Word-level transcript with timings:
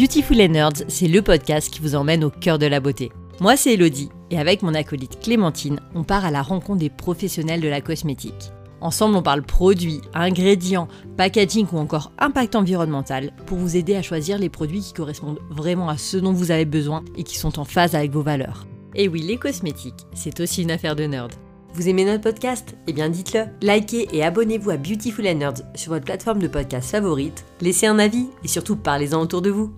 Beautiful 0.00 0.40
and 0.40 0.48
Nerds, 0.48 0.84
c'est 0.88 1.08
le 1.08 1.20
podcast 1.20 1.70
qui 1.70 1.82
vous 1.82 1.94
emmène 1.94 2.24
au 2.24 2.30
cœur 2.30 2.58
de 2.58 2.64
la 2.64 2.80
beauté. 2.80 3.12
Moi, 3.38 3.58
c'est 3.58 3.74
Elodie, 3.74 4.08
et 4.30 4.38
avec 4.38 4.62
mon 4.62 4.72
acolyte 4.72 5.20
Clémentine, 5.20 5.78
on 5.94 6.04
part 6.04 6.24
à 6.24 6.30
la 6.30 6.40
rencontre 6.40 6.78
des 6.78 6.88
professionnels 6.88 7.60
de 7.60 7.68
la 7.68 7.82
cosmétique. 7.82 8.50
Ensemble, 8.80 9.16
on 9.16 9.22
parle 9.22 9.42
produits, 9.42 10.00
ingrédients, 10.14 10.88
packaging 11.18 11.66
ou 11.70 11.76
encore 11.76 12.12
impact 12.18 12.56
environnemental 12.56 13.34
pour 13.44 13.58
vous 13.58 13.76
aider 13.76 13.94
à 13.94 14.00
choisir 14.00 14.38
les 14.38 14.48
produits 14.48 14.80
qui 14.80 14.94
correspondent 14.94 15.40
vraiment 15.50 15.90
à 15.90 15.98
ce 15.98 16.16
dont 16.16 16.32
vous 16.32 16.50
avez 16.50 16.64
besoin 16.64 17.04
et 17.18 17.22
qui 17.22 17.36
sont 17.36 17.58
en 17.58 17.66
phase 17.66 17.94
avec 17.94 18.10
vos 18.10 18.22
valeurs. 18.22 18.66
Et 18.94 19.06
oui, 19.06 19.20
les 19.20 19.36
cosmétiques, 19.36 20.06
c'est 20.14 20.40
aussi 20.40 20.62
une 20.62 20.70
affaire 20.70 20.96
de 20.96 21.04
nerd. 21.04 21.34
Vous 21.74 21.90
aimez 21.90 22.06
notre 22.06 22.22
podcast? 22.22 22.74
Eh 22.86 22.94
bien 22.94 23.10
dites-le. 23.10 23.44
Likez 23.60 24.08
et 24.12 24.24
abonnez-vous 24.24 24.70
à 24.70 24.78
Beautiful 24.78 25.28
and 25.28 25.34
Nerds 25.34 25.62
sur 25.74 25.92
votre 25.92 26.06
plateforme 26.06 26.38
de 26.38 26.48
podcast 26.48 26.90
favorite. 26.90 27.44
Laissez 27.60 27.86
un 27.86 27.98
avis 27.98 28.28
et 28.42 28.48
surtout 28.48 28.76
parlez-en 28.76 29.20
autour 29.20 29.42
de 29.42 29.50
vous. 29.50 29.70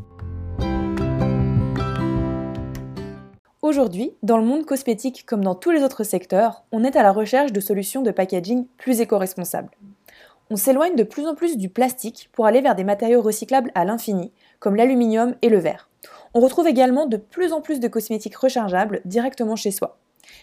Aujourd'hui, 3.72 4.12
dans 4.22 4.36
le 4.36 4.44
monde 4.44 4.66
cosmétique 4.66 5.24
comme 5.24 5.42
dans 5.42 5.54
tous 5.54 5.70
les 5.70 5.82
autres 5.82 6.04
secteurs, 6.04 6.62
on 6.72 6.84
est 6.84 6.94
à 6.94 7.02
la 7.02 7.10
recherche 7.10 7.52
de 7.52 7.60
solutions 7.60 8.02
de 8.02 8.10
packaging 8.10 8.66
plus 8.76 9.00
éco-responsables. 9.00 9.70
On 10.50 10.56
s'éloigne 10.56 10.94
de 10.94 11.04
plus 11.04 11.26
en 11.26 11.34
plus 11.34 11.56
du 11.56 11.70
plastique 11.70 12.28
pour 12.32 12.44
aller 12.44 12.60
vers 12.60 12.74
des 12.74 12.84
matériaux 12.84 13.22
recyclables 13.22 13.72
à 13.74 13.86
l'infini, 13.86 14.30
comme 14.58 14.76
l'aluminium 14.76 15.36
et 15.40 15.48
le 15.48 15.56
verre. 15.56 15.88
On 16.34 16.40
retrouve 16.40 16.68
également 16.68 17.06
de 17.06 17.16
plus 17.16 17.54
en 17.54 17.62
plus 17.62 17.80
de 17.80 17.88
cosmétiques 17.88 18.36
rechargeables 18.36 19.00
directement 19.06 19.56
chez 19.56 19.70
soi. 19.70 19.96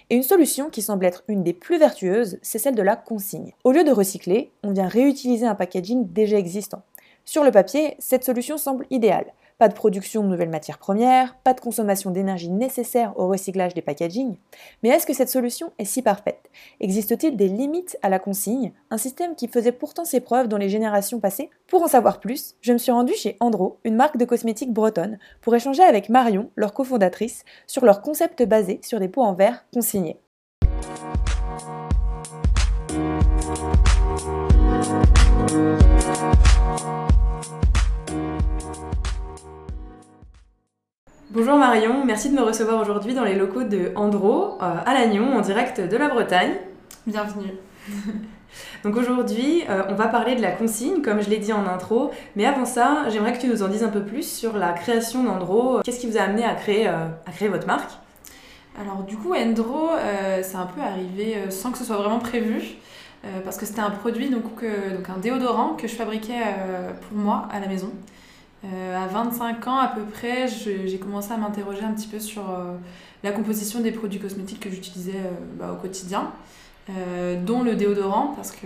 Et 0.09 0.15
une 0.15 0.23
solution 0.23 0.71
qui 0.71 0.81
semble 0.81 1.05
être 1.05 1.23
une 1.27 1.43
des 1.43 1.53
plus 1.53 1.77
vertueuses, 1.77 2.39
c'est 2.41 2.57
celle 2.57 2.73
de 2.73 2.81
la 2.81 2.95
consigne. 2.95 3.53
Au 3.63 3.71
lieu 3.71 3.83
de 3.83 3.91
recycler, 3.91 4.51
on 4.63 4.71
vient 4.71 4.87
réutiliser 4.87 5.45
un 5.45 5.53
packaging 5.53 6.11
déjà 6.11 6.39
existant. 6.39 6.81
Sur 7.25 7.43
le 7.43 7.51
papier, 7.51 7.95
cette 7.99 8.23
solution 8.23 8.57
semble 8.57 8.87
idéale. 8.89 9.33
Pas 9.59 9.67
de 9.67 9.73
production 9.73 10.23
de 10.23 10.29
nouvelles 10.29 10.49
matières 10.49 10.77
premières, 10.77 11.35
pas 11.43 11.53
de 11.53 11.59
consommation 11.59 12.11
d'énergie 12.11 12.49
nécessaire 12.49 13.11
au 13.17 13.27
recyclage 13.27 13.73
des 13.73 13.81
packagings. 13.81 14.37
Mais 14.81 14.89
est-ce 14.89 15.05
que 15.05 15.13
cette 15.13 15.27
solution 15.27 15.73
est 15.77 15.83
si 15.83 16.01
parfaite? 16.01 16.49
Existe-t-il 16.79 17.35
des 17.35 17.49
limites 17.49 17.97
à 18.01 18.07
la 18.07 18.19
consigne 18.19 18.71
Un 18.89 18.97
système 18.97 19.35
qui 19.35 19.49
faisait 19.49 19.73
pourtant 19.73 20.05
ses 20.05 20.21
preuves 20.21 20.47
dans 20.47 20.55
les 20.55 20.69
générations 20.69 21.19
passées? 21.19 21.49
Pour 21.67 21.83
en 21.83 21.89
savoir 21.89 22.21
plus, 22.21 22.55
je 22.61 22.71
me 22.71 22.77
suis 22.77 22.93
rendue 22.93 23.15
chez 23.15 23.35
Andro, 23.41 23.79
une 23.83 23.97
marque 23.97 24.15
de 24.15 24.23
cosmétiques 24.23 24.71
bretonne, 24.71 25.19
pour 25.41 25.53
échanger 25.53 25.83
avec 25.83 26.07
Marion, 26.07 26.49
leur 26.55 26.71
cofondatrice, 26.71 27.43
sur 27.67 27.83
leur 27.83 28.01
concept 28.01 28.41
basé 28.43 28.79
sur 28.81 29.01
des 29.01 29.09
pots 29.09 29.23
en 29.23 29.33
verre 29.33 29.65
consignés. 29.73 30.21
Bonjour 41.31 41.57
Marion, 41.57 42.03
merci 42.05 42.31
de 42.31 42.35
me 42.35 42.41
recevoir 42.41 42.81
aujourd'hui 42.81 43.13
dans 43.13 43.23
les 43.23 43.35
locaux 43.35 43.61
de 43.61 43.91
Andro, 43.95 44.57
euh, 44.63 44.75
à 44.83 44.93
Lannion, 44.95 45.37
en 45.37 45.41
direct 45.41 45.79
de 45.79 45.95
la 45.95 46.09
Bretagne. 46.09 46.53
Bienvenue. 47.05 47.53
Donc 48.83 48.97
aujourd'hui, 48.97 49.61
euh, 49.69 49.83
on 49.89 49.93
va 49.93 50.07
parler 50.07 50.35
de 50.35 50.41
la 50.41 50.49
consigne, 50.49 51.03
comme 51.03 51.21
je 51.21 51.29
l'ai 51.29 51.37
dit 51.37 51.53
en 51.53 51.67
intro. 51.67 52.09
Mais 52.35 52.47
avant 52.47 52.65
ça, 52.65 53.03
j'aimerais 53.09 53.33
que 53.33 53.41
tu 53.41 53.47
nous 53.47 53.61
en 53.61 53.67
dises 53.67 53.83
un 53.83 53.89
peu 53.89 54.01
plus 54.01 54.23
sur 54.23 54.57
la 54.57 54.73
création 54.73 55.23
d'Andro. 55.23 55.81
Qu'est-ce 55.83 55.99
qui 55.99 56.07
vous 56.07 56.17
a 56.17 56.21
amené 56.21 56.43
à 56.43 56.55
créer, 56.55 56.87
euh, 56.87 57.05
à 57.27 57.31
créer 57.31 57.49
votre 57.49 57.67
marque? 57.67 57.91
Alors 58.81 59.03
du 59.03 59.15
coup, 59.15 59.35
Andro, 59.35 59.89
c'est 60.41 60.55
un 60.55 60.65
peu 60.65 60.81
arrivé 60.81 61.35
sans 61.49 61.71
que 61.71 61.77
ce 61.77 61.83
soit 61.83 61.97
vraiment 61.97 62.19
prévu. 62.19 62.75
parce 63.43 63.57
que 63.57 63.67
c'était 63.67 63.81
un 63.81 63.91
produit, 63.91 64.29
donc, 64.29 64.45
donc 64.45 65.09
un 65.09 65.19
déodorant 65.19 65.73
que 65.73 65.87
je 65.87 65.95
fabriquais 65.95 66.41
pour 67.01 67.17
moi 67.17 67.47
à 67.51 67.59
la 67.59 67.67
maison. 67.67 67.91
Euh, 68.65 68.97
à 68.97 69.07
25 69.07 69.67
ans 69.67 69.77
à 69.77 69.87
peu 69.87 70.01
près, 70.01 70.47
j'ai 70.47 70.99
commencé 70.99 71.31
à 71.31 71.37
m'interroger 71.37 71.83
un 71.83 71.93
petit 71.93 72.07
peu 72.07 72.19
sur 72.19 72.49
euh, 72.49 72.75
la 73.23 73.31
composition 73.31 73.79
des 73.79 73.91
produits 73.91 74.19
cosmétiques 74.19 74.59
que 74.59 74.69
j'utilisais 74.69 75.15
euh, 75.15 75.31
bah, 75.57 75.71
au 75.71 75.81
quotidien, 75.81 76.31
dont 77.45 77.61
le 77.61 77.75
déodorant, 77.75 78.33
parce 78.35 78.51
que 78.51 78.65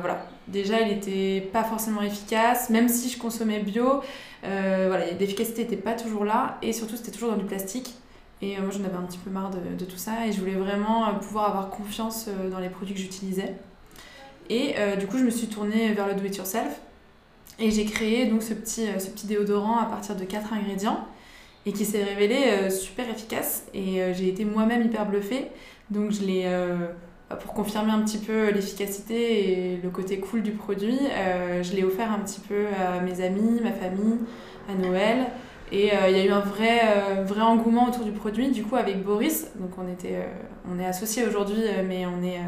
voilà, 0.00 0.28
déjà 0.46 0.80
il 0.82 0.94
n'était 0.94 1.40
pas 1.40 1.64
forcément 1.64 2.02
efficace, 2.02 2.70
même 2.70 2.88
si 2.88 3.08
je 3.08 3.18
consommais 3.18 3.58
bio, 3.58 4.00
voilà, 4.44 5.10
l'efficacité 5.18 5.62
n'était 5.62 5.76
pas 5.76 5.94
toujours 5.94 6.24
là, 6.24 6.56
et 6.62 6.72
surtout 6.72 6.94
c'était 6.94 7.10
toujours 7.10 7.32
dans 7.32 7.36
du 7.36 7.44
plastique. 7.44 7.94
Et 8.42 8.60
moi 8.60 8.70
j'en 8.70 8.84
avais 8.84 8.94
un 8.94 9.02
petit 9.02 9.18
peu 9.18 9.28
marre 9.28 9.50
de, 9.50 9.84
tout 9.84 9.96
ça, 9.96 10.24
et 10.24 10.30
je 10.30 10.38
voulais 10.38 10.54
vraiment 10.54 11.12
pouvoir 11.14 11.48
avoir 11.48 11.70
confiance 11.70 12.28
dans 12.48 12.60
les 12.60 12.68
produits 12.68 12.94
que 12.94 13.00
j'utilisais. 13.00 13.56
Et 14.50 14.76
du 14.96 15.08
coup 15.08 15.18
je 15.18 15.24
me 15.24 15.30
suis 15.30 15.48
tournée 15.48 15.92
vers 15.94 16.06
le 16.06 16.14
do-it-yourself 16.14 16.78
et 17.58 17.70
j'ai 17.70 17.84
créé 17.84 18.26
donc 18.26 18.42
ce 18.42 18.54
petit, 18.54 18.88
euh, 18.88 18.98
ce 18.98 19.10
petit 19.10 19.26
déodorant 19.26 19.78
à 19.78 19.84
partir 19.84 20.16
de 20.16 20.24
quatre 20.24 20.52
ingrédients 20.52 21.06
et 21.66 21.72
qui 21.72 21.84
s'est 21.84 22.02
révélé 22.02 22.36
euh, 22.48 22.70
super 22.70 23.08
efficace. 23.08 23.66
Et 23.72 24.02
euh, 24.02 24.12
j'ai 24.12 24.28
été 24.28 24.44
moi-même 24.44 24.82
hyper 24.82 25.06
bluffée. 25.06 25.48
Donc 25.90 26.10
je 26.10 26.22
l'ai, 26.24 26.44
bah, 27.28 27.36
pour 27.36 27.52
confirmer 27.52 27.92
un 27.92 28.00
petit 28.00 28.18
peu 28.18 28.50
l'efficacité 28.50 29.74
et 29.74 29.76
le 29.82 29.90
côté 29.90 30.18
cool 30.18 30.42
du 30.42 30.52
produit, 30.52 30.98
je 31.62 31.76
l'ai 31.76 31.84
offert 31.84 32.10
un 32.10 32.20
petit 32.20 32.40
peu 32.40 32.64
à 32.80 33.00
mes 33.00 33.20
amis, 33.20 33.60
ma 33.62 33.70
famille, 33.70 34.16
à 34.66 34.74
Noël. 34.74 35.26
Et 35.72 35.90
il 36.08 36.16
y 36.16 36.20
a 36.20 36.24
eu 36.24 36.30
un 36.30 36.40
vrai, 36.40 37.22
vrai 37.24 37.42
engouement 37.42 37.88
autour 37.88 38.04
du 38.04 38.12
produit. 38.12 38.48
Du 38.48 38.62
coup, 38.62 38.76
avec 38.76 39.04
Boris, 39.04 39.48
donc 39.56 39.72
on, 39.76 39.86
était, 39.92 40.26
on 40.72 40.78
est 40.78 40.86
associés 40.86 41.26
aujourd'hui, 41.26 41.62
mais 41.86 42.06
on 42.06 42.24
est, 42.24 42.40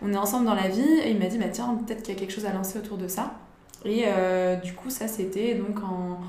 on 0.00 0.12
est 0.12 0.16
ensemble 0.16 0.46
dans 0.46 0.54
la 0.54 0.68
vie. 0.68 1.00
Et 1.04 1.10
il 1.10 1.18
m'a 1.18 1.26
dit, 1.26 1.36
bah, 1.36 1.48
tiens, 1.50 1.76
peut-être 1.84 2.04
qu'il 2.04 2.14
y 2.14 2.16
a 2.16 2.20
quelque 2.20 2.32
chose 2.32 2.46
à 2.46 2.52
lancer 2.52 2.78
autour 2.78 2.98
de 2.98 3.08
ça. 3.08 3.34
Et 3.84 4.04
euh, 4.06 4.56
du 4.56 4.74
coup, 4.74 4.90
ça, 4.90 5.08
c'était 5.08 5.54
donc 5.54 5.82
en, 5.82 6.20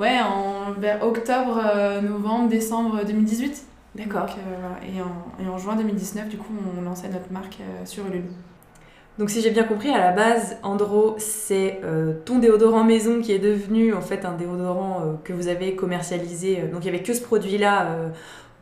ouais, 0.00 0.18
en, 0.20 0.72
vers 0.72 1.04
octobre, 1.04 1.60
euh, 1.64 2.00
novembre, 2.00 2.48
décembre 2.48 3.04
2018. 3.06 3.64
D'accord. 3.94 4.26
Euh, 4.26 4.96
et, 4.96 5.00
en, 5.00 5.44
et, 5.44 5.48
en, 5.48 5.56
juin 5.56 5.76
2019, 5.76 6.28
du 6.28 6.36
coup, 6.36 6.52
on 6.76 6.82
lançait 6.82 7.08
notre 7.08 7.32
marque 7.32 7.58
sur 7.84 8.06
Ulule. 8.06 8.24
Donc 9.16 9.30
si 9.30 9.40
j'ai 9.40 9.50
bien 9.50 9.62
compris, 9.62 9.90
à 9.90 9.98
la 9.98 10.10
base, 10.10 10.56
Andro, 10.64 11.14
c'est 11.18 11.80
ton 12.24 12.40
déodorant 12.40 12.82
maison 12.82 13.20
qui 13.20 13.30
est 13.30 13.38
devenu 13.38 13.94
en 13.94 14.00
fait 14.00 14.24
un 14.24 14.32
déodorant 14.32 15.20
que 15.22 15.32
vous 15.32 15.46
avez 15.46 15.76
commercialisé. 15.76 16.62
donc 16.62 16.80
il 16.80 16.90
n'y 16.90 16.96
avait 16.96 17.04
que 17.04 17.14
ce 17.14 17.22
produit-là 17.22 17.96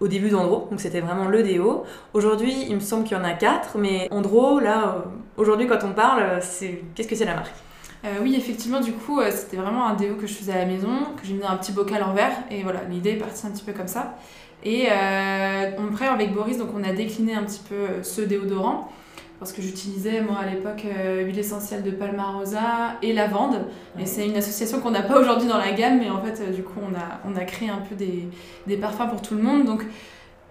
au 0.01 0.09
début 0.09 0.29
d'Andro, 0.29 0.69
donc 0.69 0.79
c'était 0.79 1.01
vraiment 1.01 1.27
le 1.27 1.43
déo. 1.43 1.85
Aujourd'hui, 2.13 2.67
il 2.69 2.75
me 2.75 2.81
semble 2.81 3.05
qu'il 3.05 3.17
y 3.17 3.21
en 3.21 3.25
a 3.25 3.33
quatre, 3.33 3.79
mais 3.79 4.09
Andro, 4.11 4.61
là, 4.61 5.07
aujourd'hui 5.39 5.67
quand 5.67 5.85
on 5.85 5.95
parle, 5.95 6.43
c'est 6.43 6.83
qu'est-ce 6.95 7.09
que 7.09 7.17
c'est 7.17 7.25
la 7.25 7.37
marque? 7.37 7.55
Euh, 8.05 8.19
oui, 8.21 8.35
effectivement, 8.37 8.81
du 8.81 8.93
coup, 8.93 9.21
euh, 9.21 9.31
c'était 9.31 9.57
vraiment 9.57 9.87
un 9.87 9.95
déo 9.95 10.17
que 10.17 10.27
je 10.27 10.35
faisais 10.35 10.53
à 10.53 10.59
la 10.59 10.67
maison, 10.67 10.91
que 11.21 11.27
j'ai 11.27 11.35
mis 11.35 11.41
dans 11.41 11.51
un 11.51 11.57
petit 11.57 11.73
bocal 11.73 12.03
en 12.03 12.13
verre. 12.13 12.33
Et 12.51 12.63
voilà, 12.63 12.81
l'idée 12.91 13.11
est 13.11 13.17
partie 13.17 13.47
un 13.47 13.51
petit 13.51 13.63
peu 13.63 13.73
comme 13.73 13.87
ça. 13.87 14.17
Et 14.65 14.89
euh, 14.91 15.71
après, 15.89 16.07
avec 16.07 16.35
Boris, 16.35 16.59
donc 16.59 16.71
on 16.75 16.83
a 16.83 16.93
décliné 16.93 17.35
un 17.35 17.45
petit 17.45 17.63
peu 17.69 18.03
ce 18.03 18.21
déodorant. 18.21 18.91
Parce 19.39 19.53
que 19.53 19.61
j'utilisais, 19.61 20.21
moi, 20.21 20.39
à 20.39 20.47
l'époque, 20.47 20.87
huile 21.25 21.37
essentielle 21.37 21.83
de 21.83 21.91
Palmarosa 21.91 22.97
et 23.03 23.13
lavande. 23.13 23.67
Et 23.99 24.07
c'est 24.07 24.25
une 24.25 24.37
association 24.37 24.79
qu'on 24.79 24.93
n'a 24.93 25.03
pas 25.03 25.19
aujourd'hui 25.19 25.49
dans 25.49 25.59
la 25.59 25.73
gamme, 25.73 25.99
mais 25.99 26.11
en 26.11 26.21
fait, 26.21 26.55
du 26.55 26.63
coup, 26.63 26.79
on 26.81 26.95
a, 26.95 27.21
on 27.29 27.35
a 27.35 27.45
créé 27.45 27.69
un 27.69 27.79
peu 27.89 27.97
des, 27.97 28.29
des 28.69 28.77
parfums 28.77 29.09
pour 29.11 29.21
tout 29.21 29.35
le 29.35 29.43
monde. 29.43 29.65
Donc, 29.65 29.85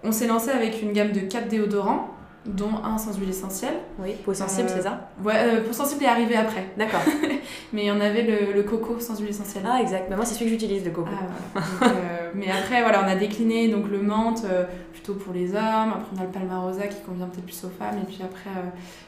on 0.04 0.12
s'est 0.12 0.26
lancé 0.26 0.50
avec 0.50 0.82
une 0.82 0.92
gamme 0.92 1.12
de 1.12 1.20
4 1.20 1.48
déodorants 1.48 2.11
dont 2.46 2.82
un 2.84 2.98
sans 2.98 3.16
huile 3.18 3.30
essentielle. 3.30 3.74
Oui, 3.98 4.14
peau 4.24 4.34
sensible, 4.34 4.68
c'est 4.68 4.82
ça 4.82 5.10
Ouais, 5.22 5.34
euh, 5.36 5.64
peau 5.64 5.72
sensible 5.72 6.02
est 6.02 6.08
arrivé 6.08 6.34
après. 6.34 6.66
D'accord. 6.76 7.00
mais 7.72 7.90
on 7.90 8.00
avait 8.00 8.22
le, 8.22 8.52
le, 8.52 8.62
coco 8.64 8.98
sans 8.98 9.18
huile 9.20 9.30
essentielle. 9.30 9.64
Ah, 9.66 9.80
exact. 9.80 10.10
Bah, 10.10 10.16
moi, 10.16 10.24
c'est 10.24 10.34
celui 10.34 10.46
que 10.46 10.50
j'utilise, 10.52 10.84
le 10.84 10.90
coco. 10.90 11.10
Ah, 11.54 11.60
euh, 11.84 12.30
mais 12.34 12.50
après, 12.50 12.82
voilà, 12.82 13.04
on 13.04 13.08
a 13.08 13.14
décliné 13.14 13.68
donc 13.68 13.88
le 13.88 14.02
menthe 14.02 14.42
euh, 14.44 14.64
plutôt 14.92 15.14
pour 15.14 15.32
les 15.32 15.50
hommes. 15.50 15.92
Après, 15.94 16.10
on 16.16 16.20
a 16.20 16.24
le 16.24 16.30
palmarosa 16.30 16.88
qui 16.88 17.00
convient 17.02 17.26
peut-être 17.26 17.44
plus 17.44 17.64
aux 17.64 17.70
femmes. 17.70 17.98
Et 18.02 18.06
puis 18.06 18.20
après, 18.22 18.50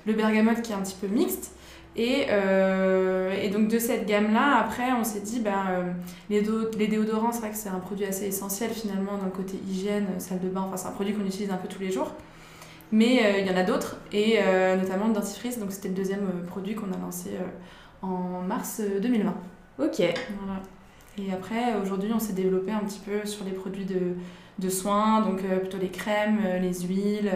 le 0.07 0.13
bergamote 0.13 0.63
qui 0.63 0.73
est 0.73 0.77
un 0.77 0.83
petit 0.83 0.97
peu 1.01 1.09
mixte. 1.09 1.53
Et, 1.97 2.27
et, 3.43 3.49
donc 3.51 3.69
de 3.69 3.79
cette 3.79 4.07
gamme-là, 4.07 4.59
après, 4.59 4.93
on 4.99 5.05
s'est 5.05 5.21
dit, 5.21 5.39
ben, 5.39 5.95
les, 6.29 6.43
les 6.77 6.87
déodorants, 6.89 7.31
c'est 7.31 7.39
vrai 7.39 7.51
que 7.51 7.57
c'est 7.57 7.69
un 7.69 7.79
produit 7.79 8.05
assez 8.05 8.27
essentiel 8.27 8.71
finalement 8.71 9.17
dans 9.17 9.27
le 9.27 9.31
côté 9.31 9.61
hygiène, 9.69 10.07
salle 10.19 10.41
de 10.41 10.49
bain, 10.49 10.63
enfin 10.67 10.77
c'est 10.77 10.89
un 10.89 10.93
produit 10.93 11.15
qu'on 11.15 11.25
utilise 11.25 11.53
un 11.53 11.57
peu 11.57 11.69
tous 11.69 11.81
les 11.81 11.93
jours. 11.93 12.11
Mais 12.95 13.27
euh, 13.27 13.39
il 13.41 13.47
y 13.49 13.51
en 13.51 13.57
a 13.57 13.65
d'autres, 13.65 13.97
et 14.13 14.37
euh, 14.39 14.77
notamment 14.77 15.09
le 15.09 15.15
dentifrice. 15.15 15.59
Donc 15.59 15.73
c'était 15.73 15.89
le 15.89 15.95
deuxième 15.95 16.29
euh, 16.29 16.47
produit 16.47 16.77
qu'on 16.77 16.93
a 16.93 16.97
lancé 16.97 17.31
en 18.03 18.41
mars 18.41 18.81
2020. 19.03 19.35
Ok. 19.81 19.99
Voilà. 19.99 20.61
Et 21.19 21.33
après, 21.33 21.75
aujourd'hui, 21.83 22.13
on 22.15 22.21
s'est 22.21 22.35
développé 22.35 22.71
un 22.71 22.85
petit 22.85 23.01
peu 23.01 23.27
sur 23.27 23.45
les 23.45 23.51
produits 23.51 23.85
de, 23.85 24.15
de 24.61 24.69
soins, 24.69 25.23
donc 25.23 25.43
plutôt 25.61 25.79
les 25.79 25.89
crèmes, 25.89 26.39
les 26.61 26.83
huiles, 26.83 27.33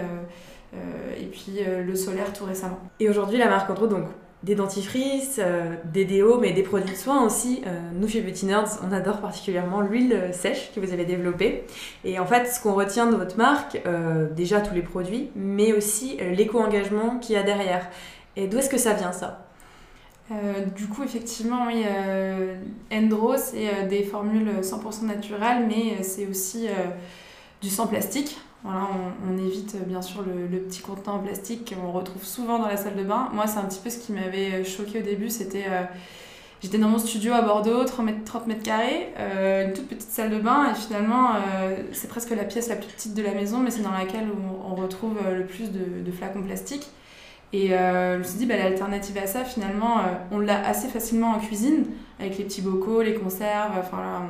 et 0.75 1.27
puis 1.27 1.61
le 1.65 1.95
solaire 1.95 2.33
tout 2.33 2.45
récemment. 2.45 2.79
Et 2.99 3.09
aujourd'hui, 3.09 3.39
la 3.39 3.49
marque 3.49 3.71
Andro, 3.71 3.87
donc 3.87 4.07
des 4.45 4.55
dentifrices, 4.55 5.41
euh, 5.43 5.75
des 5.85 6.05
déos, 6.05 6.39
mais 6.39 6.53
des 6.53 6.63
produits 6.63 6.93
de 6.93 6.97
soins 6.97 7.25
aussi. 7.25 7.63
Euh, 7.67 7.81
nous, 7.95 8.09
chez 8.09 8.21
Beauty 8.21 8.47
Nerds, 8.47 8.79
on 8.87 8.93
adore 8.93 9.21
particulièrement 9.21 9.81
l'huile 9.81 10.31
sèche 10.33 10.71
que 10.75 10.81
vous 10.81 10.93
avez 10.93 11.05
développée. 11.05 11.65
Et 12.05 12.19
en 12.19 12.27
fait, 12.27 12.47
ce 12.47 12.61
qu'on 12.61 12.75
retient 12.75 13.11
de 13.11 13.17
votre 13.17 13.37
marque, 13.37 13.81
euh, 13.87 14.29
déjà 14.31 14.61
tous 14.61 14.75
les 14.75 14.83
produits, 14.83 15.31
mais 15.35 15.73
aussi 15.73 16.19
l'éco-engagement 16.19 17.19
qu'il 17.19 17.35
y 17.35 17.39
a 17.39 17.43
derrière. 17.43 17.89
Et 18.37 18.47
d'où 18.47 18.59
est-ce 18.59 18.71
que 18.71 18.79
ça 18.79 18.95
vient 18.95 19.13
ça? 19.13 19.45
Du 20.77 20.89
coup, 20.89 21.03
effectivement, 21.05 21.69
oui, 21.69 21.87
Endro, 22.93 23.39
c'est 23.39 23.87
des 23.89 24.03
formules 24.03 24.61
100% 24.61 25.07
naturelles, 25.07 25.67
mais 25.67 26.03
c'est 26.03 26.27
aussi 26.27 26.69
du 27.63 27.71
sans 27.71 27.87
plastique. 27.87 28.39
Voilà, 28.65 28.89
on, 29.27 29.39
évite 29.39 29.77
bien 29.87 30.03
sûr 30.03 30.23
le, 30.23 30.59
petit 30.59 30.81
contenant 30.81 31.17
en 31.17 31.19
plastique 31.21 31.75
qu'on 31.75 31.93
retrouve 31.93 32.25
souvent 32.25 32.59
dans 32.59 32.67
la 32.67 32.77
salle 32.77 32.97
de 32.97 33.05
bain. 33.05 33.29
Moi, 33.33 33.47
c'est 33.47 33.59
un 33.59 33.65
petit 33.65 33.81
peu 33.83 33.89
ce 33.89 33.99
qui 33.99 34.13
m'avait 34.13 34.65
choqué 34.65 34.99
au 34.99 35.03
début, 35.03 35.31
c'était 35.31 35.67
J'étais 36.61 36.79
dans 36.79 36.89
mon 36.89 36.99
studio 36.99 37.33
à 37.35 37.43
Bordeaux, 37.43 37.85
30 37.85 38.05
mètres, 38.05 38.25
30 38.25 38.47
mètres 38.49 38.63
carrés, 38.65 39.13
euh, 39.17 39.69
une 39.69 39.75
toute 39.75 39.87
petite 39.87 40.11
salle 40.11 40.31
de 40.31 40.39
bain, 40.39 40.73
et 40.73 40.75
finalement, 40.75 41.35
euh, 41.35 41.77
c'est 41.93 42.09
presque 42.09 42.31
la 42.31 42.43
pièce 42.43 42.69
la 42.69 42.75
plus 42.75 42.89
petite 42.89 43.15
de 43.15 43.23
la 43.23 43.33
maison, 43.33 43.61
mais 43.61 43.71
c'est 43.71 43.83
dans 43.83 43.93
laquelle 43.93 44.27
on, 44.65 44.75
retrouve 44.75 45.19
euh, 45.25 45.39
le 45.39 45.47
plus 45.47 45.71
de, 45.71 46.11
flacons 46.11 46.43
plastiques. 46.43 46.89
Et 47.53 47.69
je 47.69 48.19
me 48.19 48.23
suis 48.25 48.39
dit, 48.39 48.47
bah, 48.47 48.57
l'alternative 48.57 49.17
à 49.17 49.27
ça, 49.27 49.45
finalement, 49.45 50.03
on 50.31 50.39
l'a 50.39 50.67
assez 50.67 50.89
facilement 50.89 51.31
en 51.31 51.39
cuisine, 51.39 51.87
avec 52.21 52.37
les 52.37 52.45
petits 52.45 52.61
bocaux, 52.61 53.01
les 53.01 53.15
conserves, 53.15 53.73
enfin 53.79 53.97
là, 53.99 54.23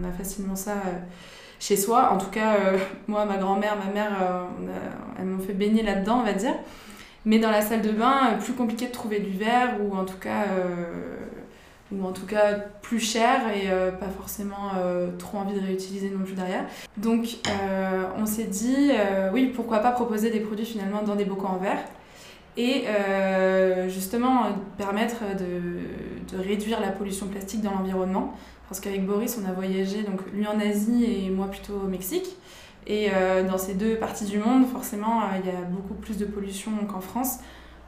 on, 0.00 0.08
a 0.08 0.10
facilement 0.10 0.56
ça 0.56 0.74
chez 1.60 1.76
soi. 1.76 2.10
En 2.12 2.18
tout 2.18 2.30
cas, 2.30 2.56
moi, 3.08 3.24
ma 3.24 3.36
grand-mère, 3.36 3.76
ma 3.76 3.92
mère, 3.92 4.12
elles 5.18 5.26
m'ont 5.26 5.42
fait 5.42 5.54
baigner 5.54 5.82
là-dedans, 5.82 6.20
on 6.20 6.24
va 6.24 6.32
dire. 6.32 6.54
Mais 7.24 7.38
dans 7.38 7.50
la 7.50 7.62
salle 7.62 7.82
de 7.82 7.90
bain, 7.90 8.38
plus 8.40 8.52
compliqué 8.52 8.86
de 8.86 8.92
trouver 8.92 9.20
du 9.20 9.36
verre, 9.36 9.76
ou 9.80 9.96
en 9.96 10.04
tout 10.04 10.18
cas 10.18 10.44
ou 11.92 12.06
en 12.06 12.12
tout 12.12 12.26
cas 12.26 12.54
plus 12.82 13.00
cher 13.00 13.40
et 13.54 13.70
euh, 13.70 13.90
pas 13.90 14.08
forcément 14.08 14.72
euh, 14.76 15.08
trop 15.18 15.38
envie 15.38 15.58
de 15.58 15.64
réutiliser 15.64 16.10
non 16.10 16.24
plus 16.24 16.34
derrière. 16.34 16.64
Donc 16.96 17.38
euh, 17.48 18.04
on 18.18 18.26
s'est 18.26 18.44
dit, 18.44 18.90
oui, 19.32 19.52
pourquoi 19.54 19.78
pas 19.78 19.92
proposer 19.92 20.30
des 20.30 20.40
produits 20.40 20.66
finalement 20.66 21.02
dans 21.02 21.16
des 21.16 21.24
bocaux 21.24 21.46
en 21.46 21.58
verre 21.58 21.82
et 22.58 22.84
justement 23.88 24.46
permettre 24.76 25.20
de, 25.38 26.36
de, 26.36 26.42
réduire 26.42 26.80
la 26.80 26.88
pollution 26.88 27.26
plastique 27.28 27.62
dans 27.62 27.70
l'environnement. 27.70 28.34
Parce 28.68 28.80
qu'avec 28.80 29.06
Boris, 29.06 29.38
on 29.42 29.48
a 29.48 29.52
voyagé, 29.52 30.02
donc 30.02 30.20
lui 30.34 30.46
en 30.46 30.60
Asie 30.60 31.04
et 31.04 31.30
moi 31.30 31.46
plutôt 31.46 31.74
au 31.84 31.88
Mexique. 31.88 32.26
Et 32.86 33.10
dans 33.48 33.58
ces 33.58 33.74
deux 33.74 33.96
parties 33.96 34.24
du 34.24 34.38
monde, 34.38 34.66
forcément, 34.66 35.22
il 35.42 35.46
y 35.46 35.54
a 35.54 35.60
beaucoup 35.60 35.94
plus 35.94 36.18
de 36.18 36.24
pollution 36.24 36.72
qu'en 36.86 37.00
France. 37.00 37.38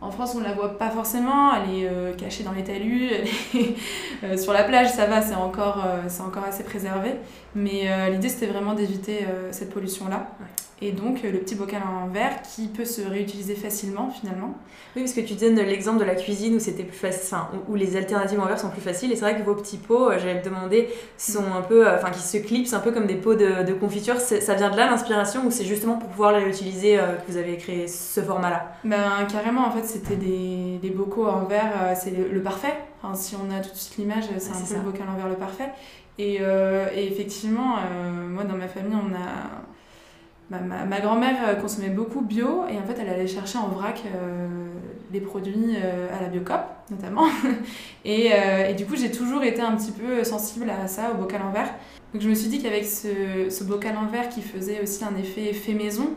En 0.02 0.10
France, 0.10 0.32
on 0.34 0.38
ne 0.38 0.44
la 0.44 0.54
voit 0.54 0.78
pas 0.78 0.88
forcément, 0.88 1.54
elle 1.54 1.74
est 1.74 1.88
euh, 1.88 2.14
cachée 2.14 2.42
dans 2.42 2.52
les 2.52 2.64
talus, 2.64 3.10
euh, 4.24 4.36
sur 4.38 4.54
la 4.54 4.64
plage, 4.64 4.88
ça 4.90 5.04
va, 5.04 5.20
c'est 5.20 5.34
encore, 5.34 5.84
euh, 5.84 6.04
c'est 6.08 6.22
encore 6.22 6.44
assez 6.44 6.64
préservé. 6.64 7.16
Mais 7.54 8.10
l'idée, 8.10 8.28
c'était 8.28 8.46
vraiment 8.46 8.74
d'éviter 8.74 9.26
cette 9.50 9.70
pollution-là. 9.70 10.30
Et 10.82 10.92
donc, 10.92 11.22
le 11.22 11.38
petit 11.38 11.54
bocal 11.54 11.82
en 11.82 12.08
verre 12.08 12.40
qui 12.42 12.68
peut 12.68 12.84
se 12.84 13.02
réutiliser 13.02 13.54
facilement, 13.54 14.10
finalement. 14.10 14.54
Oui, 14.96 15.02
parce 15.02 15.12
que 15.12 15.20
tu 15.20 15.34
donnes 15.34 15.56
l'exemple 15.56 16.00
de 16.00 16.04
la 16.04 16.14
cuisine 16.14 16.54
où 16.56 16.58
c'était 16.58 16.84
plus 16.84 16.96
facile, 16.96 17.36
où 17.68 17.74
les 17.74 17.96
alternatives 17.96 18.40
en 18.40 18.46
verre 18.46 18.58
sont 18.58 18.70
plus 18.70 18.80
faciles. 18.80 19.12
Et 19.12 19.16
c'est 19.16 19.22
vrai 19.22 19.36
que 19.36 19.42
vos 19.42 19.54
petits 19.54 19.76
pots, 19.76 20.10
j'allais 20.18 20.40
te 20.40 20.48
demander, 20.48 20.88
sont 21.18 21.44
un 21.56 21.62
peu, 21.62 21.88
enfin, 21.88 22.10
qui 22.10 22.20
se 22.20 22.38
clipsent 22.38 22.72
un 22.74 22.80
peu 22.80 22.92
comme 22.92 23.06
des 23.06 23.16
pots 23.16 23.34
de, 23.34 23.62
de 23.64 23.72
confiture. 23.74 24.18
Ça 24.20 24.54
vient 24.54 24.70
de 24.70 24.76
là 24.76 24.86
l'inspiration 24.90 25.46
ou 25.46 25.50
c'est 25.50 25.64
justement 25.64 25.98
pour 25.98 26.08
pouvoir 26.08 26.32
les 26.32 26.44
réutiliser 26.44 26.96
que 26.96 27.30
vous 27.30 27.36
avez 27.36 27.56
créé 27.56 27.86
ce 27.86 28.20
format-là? 28.20 28.74
Ben, 28.84 29.26
carrément, 29.30 29.66
en 29.66 29.70
fait, 29.70 29.84
c'était 29.84 30.16
des, 30.16 30.78
des, 30.82 30.90
bocaux 30.90 31.26
en 31.26 31.44
verre, 31.44 31.72
euh, 31.82 31.94
c'est 31.94 32.10
le, 32.10 32.42
parfait. 32.42 32.74
Enfin, 33.02 33.14
si 33.14 33.36
on 33.36 33.50
a 33.54 33.60
tout 33.60 33.70
de 33.70 33.76
suite 33.76 33.98
l'image, 33.98 34.24
c'est 34.38 34.50
un 34.50 34.54
peu 34.54 34.74
le 34.74 34.92
bocal 34.92 35.08
en 35.08 35.16
verre 35.16 35.28
le 35.28 35.36
parfait. 35.36 35.70
Et, 36.18 36.38
euh, 36.40 36.88
et 36.94 37.06
effectivement, 37.06 37.76
euh, 37.76 38.28
moi 38.28 38.44
dans 38.44 38.56
ma 38.56 38.68
famille, 38.68 38.94
on 38.94 39.14
a. 39.14 39.59
Ma, 40.50 41.00
grand-mère 41.00 41.58
consommait 41.60 41.90
beaucoup 41.90 42.22
bio 42.22 42.64
et 42.68 42.76
en 42.76 42.82
fait 42.82 43.00
elle 43.00 43.08
allait 43.08 43.28
chercher 43.28 43.58
en 43.58 43.68
vrac 43.68 44.02
des 45.10 45.20
produits 45.20 45.76
à 45.76 46.20
la 46.20 46.28
Biocop 46.28 46.60
notamment. 46.90 47.26
et, 48.04 48.32
du 48.76 48.84
coup 48.84 48.96
j'ai 48.96 49.12
toujours 49.12 49.44
été 49.44 49.60
un 49.60 49.76
petit 49.76 49.92
peu 49.92 50.24
sensible 50.24 50.68
à 50.68 50.88
ça, 50.88 51.12
au 51.12 51.18
bocal 51.18 51.42
en 51.42 51.52
verre. 51.52 51.72
Donc 52.12 52.22
je 52.22 52.28
me 52.28 52.34
suis 52.34 52.48
dit 52.48 52.60
qu'avec 52.60 52.84
ce, 52.84 53.62
bocal 53.62 53.96
en 53.96 54.06
verre 54.06 54.28
qui 54.28 54.42
faisait 54.42 54.80
aussi 54.82 55.04
un 55.04 55.16
effet 55.16 55.52
fait 55.52 55.74
maison, 55.74 56.16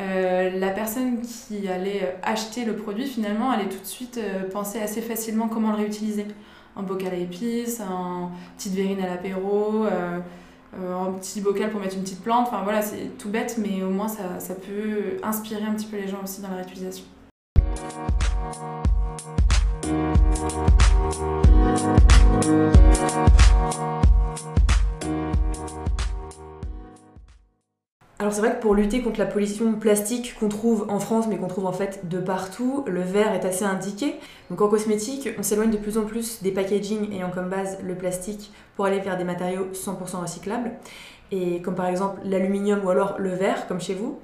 euh, 0.00 0.58
la 0.58 0.70
personne 0.70 1.20
qui 1.20 1.68
allait 1.68 2.16
acheter 2.22 2.64
le 2.64 2.74
produit, 2.74 3.06
finalement, 3.06 3.50
allait 3.50 3.68
tout 3.68 3.78
de 3.78 3.86
suite 3.86 4.18
euh, 4.18 4.48
penser 4.50 4.80
assez 4.80 5.00
facilement 5.00 5.48
comment 5.48 5.70
le 5.70 5.76
réutiliser. 5.76 6.26
Un 6.74 6.82
bocal 6.82 7.12
à 7.12 7.16
épices, 7.16 7.80
un 7.80 8.30
petite 8.56 8.72
verrine 8.72 9.02
à 9.02 9.06
l'apéro, 9.06 9.84
euh, 9.84 10.20
un 10.72 11.12
petit 11.12 11.40
bocal 11.40 11.70
pour 11.70 11.80
mettre 11.80 11.96
une 11.96 12.02
petite 12.02 12.22
plante. 12.22 12.48
Enfin 12.48 12.62
voilà, 12.62 12.82
c'est 12.82 13.18
tout 13.18 13.28
bête, 13.28 13.56
mais 13.58 13.82
au 13.82 13.90
moins 13.90 14.08
ça, 14.08 14.40
ça 14.40 14.54
peut 14.54 15.18
inspirer 15.22 15.64
un 15.64 15.74
petit 15.74 15.86
peu 15.86 15.96
les 15.96 16.08
gens 16.08 16.22
aussi 16.22 16.40
dans 16.40 16.48
la 16.48 16.56
réutilisation. 16.56 17.04
Alors 28.22 28.32
c'est 28.32 28.40
vrai 28.40 28.54
que 28.54 28.62
pour 28.62 28.76
lutter 28.76 29.02
contre 29.02 29.18
la 29.18 29.26
pollution 29.26 29.72
plastique 29.72 30.36
qu'on 30.38 30.48
trouve 30.48 30.86
en 30.88 31.00
France, 31.00 31.26
mais 31.28 31.38
qu'on 31.38 31.48
trouve 31.48 31.66
en 31.66 31.72
fait 31.72 32.08
de 32.08 32.20
partout, 32.20 32.84
le 32.86 33.00
verre 33.00 33.34
est 33.34 33.44
assez 33.44 33.64
indiqué. 33.64 34.14
Donc 34.48 34.60
en 34.60 34.68
cosmétique, 34.68 35.30
on 35.40 35.42
s'éloigne 35.42 35.72
de 35.72 35.76
plus 35.76 35.98
en 35.98 36.04
plus 36.04 36.40
des 36.40 36.52
packaging 36.52 37.12
ayant 37.12 37.30
comme 37.30 37.48
base 37.48 37.78
le 37.82 37.96
plastique 37.96 38.52
pour 38.76 38.84
aller 38.84 39.00
vers 39.00 39.18
des 39.18 39.24
matériaux 39.24 39.66
100% 39.72 40.20
recyclables, 40.22 40.70
et 41.32 41.60
comme 41.62 41.74
par 41.74 41.86
exemple 41.86 42.20
l'aluminium 42.24 42.84
ou 42.84 42.90
alors 42.90 43.16
le 43.18 43.30
verre, 43.30 43.66
comme 43.66 43.80
chez 43.80 43.94
vous. 43.94 44.20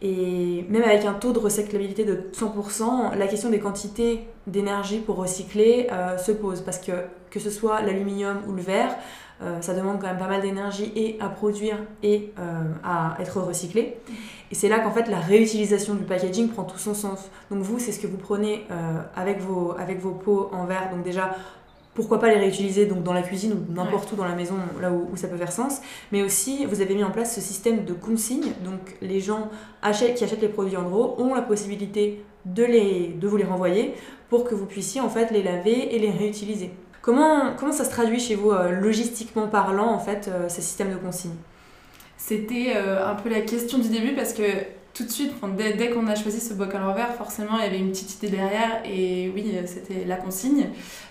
Et 0.00 0.64
même 0.70 0.84
avec 0.84 1.04
un 1.04 1.12
taux 1.12 1.32
de 1.32 1.38
recyclabilité 1.38 2.06
de 2.06 2.30
100%, 2.32 3.18
la 3.18 3.26
question 3.26 3.50
des 3.50 3.60
quantités 3.60 4.28
d'énergie 4.46 4.98
pour 4.98 5.16
recycler 5.16 5.88
euh, 5.92 6.16
se 6.16 6.32
pose, 6.32 6.62
parce 6.62 6.78
que 6.78 6.92
que 7.28 7.40
ce 7.40 7.50
soit 7.50 7.80
l'aluminium 7.80 8.38
ou 8.46 8.52
le 8.52 8.62
verre, 8.62 8.94
euh, 9.42 9.60
ça 9.60 9.74
demande 9.74 10.00
quand 10.00 10.06
même 10.06 10.18
pas 10.18 10.28
mal 10.28 10.40
d'énergie 10.40 10.92
et 10.94 11.16
à 11.20 11.28
produire 11.28 11.78
et 12.02 12.32
euh, 12.38 12.72
à 12.84 13.16
être 13.20 13.40
recyclé. 13.40 13.96
Et 14.50 14.54
c'est 14.54 14.68
là 14.68 14.78
qu'en 14.80 14.92
fait 14.92 15.08
la 15.08 15.18
réutilisation 15.18 15.94
du 15.94 16.04
packaging 16.04 16.48
prend 16.48 16.64
tout 16.64 16.78
son 16.78 16.94
sens. 16.94 17.30
Donc 17.50 17.62
vous, 17.62 17.78
c'est 17.78 17.92
ce 17.92 17.98
que 17.98 18.06
vous 18.06 18.18
prenez 18.18 18.66
euh, 18.70 19.00
avec, 19.16 19.40
vos, 19.40 19.74
avec 19.78 20.00
vos 20.00 20.12
pots 20.12 20.50
en 20.52 20.64
verre. 20.66 20.90
Donc 20.92 21.02
déjà, 21.02 21.34
pourquoi 21.94 22.20
pas 22.20 22.28
les 22.28 22.38
réutiliser 22.38 22.86
donc 22.86 23.02
dans 23.02 23.12
la 23.12 23.22
cuisine 23.22 23.52
ou 23.52 23.72
n'importe 23.72 24.12
où 24.12 24.16
dans 24.16 24.24
la 24.24 24.34
maison, 24.34 24.54
là 24.80 24.92
où, 24.92 25.16
ça 25.16 25.28
peut 25.28 25.36
faire 25.36 25.52
sens. 25.52 25.80
Mais 26.10 26.22
aussi, 26.22 26.64
vous 26.66 26.80
avez 26.80 26.94
mis 26.94 27.04
en 27.04 27.10
place 27.10 27.34
ce 27.34 27.40
système 27.40 27.84
de 27.84 27.92
consigne. 27.92 28.52
Donc 28.64 28.80
les 29.00 29.20
gens 29.20 29.50
achètent, 29.82 30.14
qui 30.14 30.24
achètent 30.24 30.42
les 30.42 30.48
produits 30.48 30.76
en 30.76 30.88
gros 30.88 31.16
ont 31.18 31.34
la 31.34 31.42
possibilité 31.42 32.24
de, 32.44 32.64
les, 32.64 33.08
de 33.08 33.28
vous 33.28 33.36
les 33.36 33.44
renvoyer 33.44 33.94
pour 34.28 34.44
que 34.44 34.54
vous 34.54 34.66
puissiez 34.66 35.00
en 35.00 35.08
fait 35.08 35.30
les 35.30 35.42
laver 35.42 35.94
et 35.94 35.98
les 35.98 36.10
réutiliser. 36.10 36.70
Comment, 37.02 37.56
ça 37.72 37.84
se 37.84 37.90
traduit 37.90 38.20
chez 38.20 38.36
vous, 38.36 38.52
euh, 38.52 38.70
logistiquement 38.70 39.48
parlant, 39.48 39.92
en 39.92 39.98
fait, 39.98 40.28
euh, 40.28 40.48
ces 40.48 40.62
systèmes 40.62 40.92
de 40.92 40.96
consigne? 40.96 41.34
C'était 42.16 42.74
euh, 42.76 43.04
un 43.04 43.16
peu 43.16 43.28
la 43.28 43.40
question 43.40 43.78
du 43.78 43.88
début 43.88 44.12
parce 44.12 44.32
que 44.32 44.42
tout 44.94 45.02
de 45.02 45.08
suite, 45.08 45.32
dès, 45.56 45.90
qu'on 45.90 46.06
a 46.06 46.14
choisi 46.14 46.38
ce 46.38 46.54
bocal 46.54 46.82
verre, 46.94 47.12
forcément, 47.16 47.58
il 47.58 47.64
y 47.64 47.66
avait 47.66 47.80
une 47.80 47.90
petite 47.90 48.22
idée 48.22 48.36
derrière 48.36 48.82
et 48.84 49.32
oui, 49.34 49.52
c'était 49.66 50.04
la 50.06 50.16
consigne. 50.16 50.68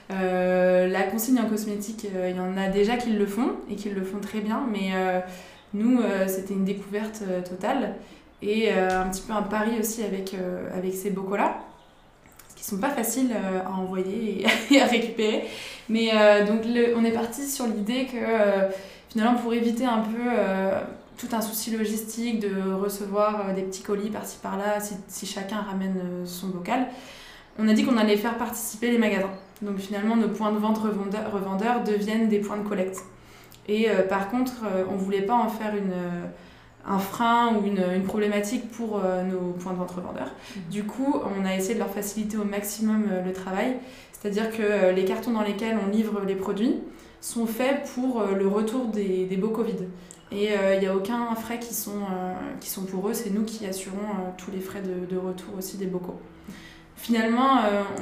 la 0.09 1.03
consigne 1.11 1.39
en 1.39 1.49
cosmétique, 1.49 2.05
il 2.05 2.35
y 2.35 2.39
en 2.39 2.55
a 2.55 2.69
déjà 2.69 2.95
qui 2.95 3.09
le 3.09 3.25
font 3.25 3.53
et 3.69 3.75
qui 3.75 3.89
le 3.89 4.03
font 4.03 4.19
très 4.19 4.39
bien, 4.39 4.63
mais 4.71 4.91
nous, 5.73 5.99
c'était 6.27 6.53
une 6.53 6.63
découverte 6.63 7.23
totale 7.49 7.95
et 8.43 8.71
un 8.71 9.09
petit 9.09 9.23
peu 9.23 9.33
un 9.33 9.41
pari 9.41 9.79
aussi 9.79 10.03
avec, 10.03 10.35
avec 10.75 10.93
ces 10.93 11.09
bocaux-là 11.09 11.57
qui 12.61 12.67
sont 12.67 12.77
pas 12.77 12.91
faciles 12.91 13.31
euh, 13.33 13.61
à 13.65 13.71
envoyer 13.71 14.45
et, 14.69 14.79
à 14.81 14.85
récupérer. 14.85 15.45
Mais 15.89 16.11
euh, 16.13 16.45
donc 16.45 16.61
on 16.95 17.03
est 17.03 17.11
parti 17.11 17.49
sur 17.49 17.65
l'idée 17.65 18.05
que 18.05 18.17
euh, 18.17 18.69
finalement 19.09 19.35
pour 19.35 19.53
éviter 19.53 19.85
un 19.85 19.99
peu 19.99 20.29
tout 21.17 21.27
un 21.33 21.41
souci 21.41 21.71
logistique 21.71 22.39
de 22.39 22.71
recevoir 22.73 23.53
des 23.53 23.63
petits 23.63 23.81
colis 23.81 24.09
par-ci 24.09 24.37
par-là 24.41 24.79
si, 25.07 25.25
chacun 25.25 25.57
ramène 25.57 25.99
son 26.25 26.47
bocal, 26.47 26.87
on 27.59 27.67
a 27.67 27.73
dit 27.73 27.83
qu'on 27.83 27.97
allait 27.97 28.15
faire 28.15 28.37
participer 28.37 28.89
les 28.89 28.97
magasins. 28.97 29.31
Donc 29.61 29.79
finalement 29.79 30.15
nos 30.15 30.29
points 30.29 30.51
de 30.51 30.57
vente 30.57 30.77
revendeurs, 30.77 31.31
revendeurs 31.31 31.83
deviennent 31.83 32.29
des 32.29 32.39
points 32.39 32.57
de 32.57 32.67
collecte. 32.67 32.99
Et 33.67 33.87
par 34.07 34.29
contre, 34.29 34.63
on 34.89 34.95
voulait 34.95 35.21
pas 35.21 35.35
en 35.35 35.49
faire 35.49 35.75
une 35.75 35.93
un 36.87 36.99
frein 36.99 37.55
ou 37.55 37.65
une, 37.65 37.83
une 37.95 38.03
problématique 38.03 38.69
pour 38.71 38.99
euh, 39.03 39.23
nos 39.23 39.53
points 39.53 39.73
de 39.73 39.77
vente 39.77 39.91
revendeurs. 39.91 40.31
Mhm. 40.55 40.61
Du 40.71 40.83
coup, 40.83 41.21
on 41.37 41.45
a 41.45 41.55
essayé 41.55 41.75
de 41.75 41.79
leur 41.79 41.89
faciliter 41.89 42.37
au 42.37 42.43
maximum 42.43 43.05
euh, 43.11 43.23
le 43.23 43.33
travail, 43.33 43.77
c'est-à-dire 44.11 44.51
que 44.51 44.61
euh, 44.61 44.91
les 44.91 45.05
cartons 45.05 45.31
dans 45.31 45.43
lesquels 45.43 45.77
on 45.85 45.89
livre 45.89 46.21
les 46.25 46.35
produits 46.35 46.75
sont 47.19 47.45
faits 47.45 47.89
pour 47.93 48.23
le 48.23 48.47
retour 48.47 48.85
des, 48.85 49.25
des 49.25 49.37
bocaux 49.37 49.61
vides. 49.61 49.87
Et 50.31 50.49
il 50.73 50.79
n'y 50.79 50.87
a 50.87 50.95
aucun 50.95 51.35
frais 51.35 51.59
qui 51.59 51.73
sont, 51.75 52.07
qui 52.61 52.69
sont 52.69 52.85
pour 52.85 53.09
eux, 53.09 53.13
c'est 53.13 53.29
nous 53.29 53.43
qui 53.43 53.65
assurons 53.67 53.97
tous 54.37 54.49
les 54.49 54.59
frais 54.61 54.81
de, 54.81 55.13
de, 55.13 55.19
retour 55.19 55.55
aussi 55.55 55.77
des 55.77 55.85
bocaux. 55.85 56.19
Finalement, 56.95 57.59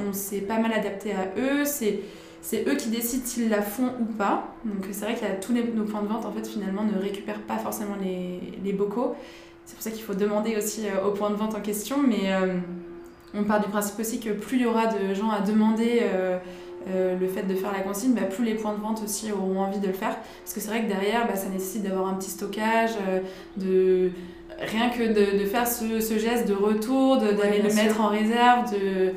on 0.08 0.14
s'est 0.14 0.40
pas 0.40 0.58
mal 0.58 0.72
adapté 0.72 1.12
à 1.12 1.38
eux, 1.38 1.66
c'est 1.66 2.00
c'est 2.42 2.66
eux 2.68 2.74
qui 2.74 2.88
décident 2.88 3.24
s'ils 3.24 3.48
la 3.48 3.62
font 3.62 3.92
ou 4.00 4.04
pas. 4.04 4.54
Donc 4.64 4.86
c'est 4.92 5.04
vrai 5.04 5.14
qu'il 5.14 5.28
y 5.28 5.30
a 5.30 5.34
tous 5.34 5.52
nos 5.52 5.84
points 5.84 6.02
de 6.02 6.08
vente 6.08 6.24
en 6.24 6.32
fait 6.32 6.46
finalement 6.46 6.84
ne 6.84 6.98
récupèrent 6.98 7.42
pas 7.42 7.58
forcément 7.58 7.96
les, 8.02 8.40
les 8.64 8.72
bocaux. 8.72 9.14
C'est 9.70 9.76
pour 9.76 9.84
ça 9.84 9.90
qu'il 9.92 10.02
faut 10.02 10.14
demander 10.14 10.56
aussi 10.56 10.88
euh, 10.88 11.06
au 11.06 11.12
point 11.12 11.30
de 11.30 11.36
vente 11.36 11.54
en 11.54 11.60
question. 11.60 11.98
Mais 12.02 12.32
euh, 12.32 12.56
on 13.34 13.44
part 13.44 13.60
du 13.60 13.68
principe 13.68 14.00
aussi 14.00 14.18
que 14.18 14.30
plus 14.30 14.56
il 14.56 14.62
y 14.62 14.66
aura 14.66 14.86
de 14.86 15.14
gens 15.14 15.30
à 15.30 15.40
demander 15.40 16.00
euh, 16.02 17.16
le 17.16 17.28
fait 17.28 17.44
de 17.44 17.54
faire 17.54 17.72
la 17.72 17.78
consigne, 17.78 18.12
bah, 18.14 18.22
plus 18.22 18.44
les 18.44 18.54
points 18.54 18.74
de 18.74 18.80
vente 18.80 19.00
aussi 19.04 19.30
auront 19.30 19.60
envie 19.60 19.78
de 19.78 19.86
le 19.86 19.92
faire. 19.92 20.16
Parce 20.42 20.54
que 20.54 20.60
c'est 20.60 20.68
vrai 20.68 20.82
que 20.82 20.88
derrière, 20.88 21.28
bah, 21.28 21.36
ça 21.36 21.48
nécessite 21.48 21.84
d'avoir 21.84 22.08
un 22.08 22.14
petit 22.14 22.30
stockage, 22.30 22.90
de 23.56 24.10
rien 24.58 24.90
que 24.90 25.38
de, 25.38 25.44
faire 25.44 25.68
ce, 25.68 26.18
geste 26.18 26.48
de 26.48 26.54
retour, 26.54 27.18
d'aller 27.18 27.62
le 27.62 27.72
mettre 27.72 28.00
en 28.00 28.08
réserve, 28.08 28.72
de 28.72 29.12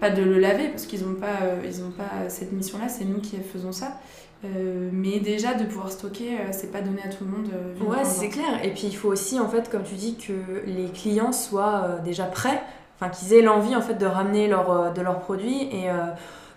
pas 0.00 0.10
de 0.10 0.22
le 0.22 0.38
laver 0.38 0.68
parce 0.68 0.86
qu'ils 0.86 1.06
n'ont 1.06 1.14
pas, 1.14 1.38
ils 1.64 1.82
ont 1.82 1.90
pas 1.90 2.28
cette 2.28 2.52
mission-là, 2.52 2.88
c'est 2.88 3.04
nous 3.04 3.20
qui 3.20 3.36
faisons 3.38 3.72
ça. 3.72 3.98
Euh, 4.44 4.90
mais 4.92 5.18
déjà 5.18 5.54
de 5.54 5.64
pouvoir 5.64 5.90
stocker, 5.90 6.34
euh, 6.34 6.48
c'est 6.50 6.70
pas 6.70 6.82
donné 6.82 7.00
à 7.02 7.08
tout 7.08 7.24
le 7.24 7.30
monde. 7.30 7.48
Euh, 7.54 7.84
ouais, 7.84 8.04
c'est 8.04 8.28
clair. 8.28 8.64
Et 8.64 8.70
puis 8.70 8.86
il 8.86 8.96
faut 8.96 9.08
aussi, 9.08 9.40
en 9.40 9.48
fait, 9.48 9.70
comme 9.70 9.82
tu 9.82 9.94
dis, 9.94 10.16
que 10.16 10.32
les 10.66 10.90
clients 10.90 11.32
soient 11.32 11.98
déjà 12.04 12.24
prêts, 12.24 12.62
enfin 12.96 13.10
qu'ils 13.10 13.32
aient 13.32 13.42
l'envie 13.42 13.74
en 13.74 13.80
fait 13.80 13.94
de 13.94 14.06
ramener 14.06 14.46
leur, 14.48 14.92
de 14.92 15.00
leurs 15.00 15.20
produits 15.20 15.62
et 15.74 15.88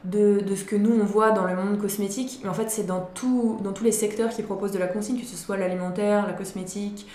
de, 0.04 0.40
de, 0.40 0.56
ce 0.56 0.64
que 0.64 0.76
nous 0.76 0.92
on 0.92 1.06
voit 1.06 1.32
dans 1.32 1.46
le 1.46 1.56
monde 1.56 1.80
cosmétique. 1.80 2.42
Mais 2.44 2.50
en 2.50 2.54
fait, 2.54 2.70
c'est 2.70 2.86
dans, 2.86 3.10
tout, 3.14 3.60
dans 3.64 3.72
tous 3.72 3.84
les 3.86 3.92
secteurs 3.92 4.30
qui 4.30 4.44
proposent 4.44 4.72
de 4.72 4.80
la 4.80 4.88
consigne, 4.88 5.20
que 5.20 5.26
ce 5.26 5.38
soit 5.38 5.58
l'alimentaire, 5.58 6.28
la 6.28 6.34
cosmétique. 6.34 7.08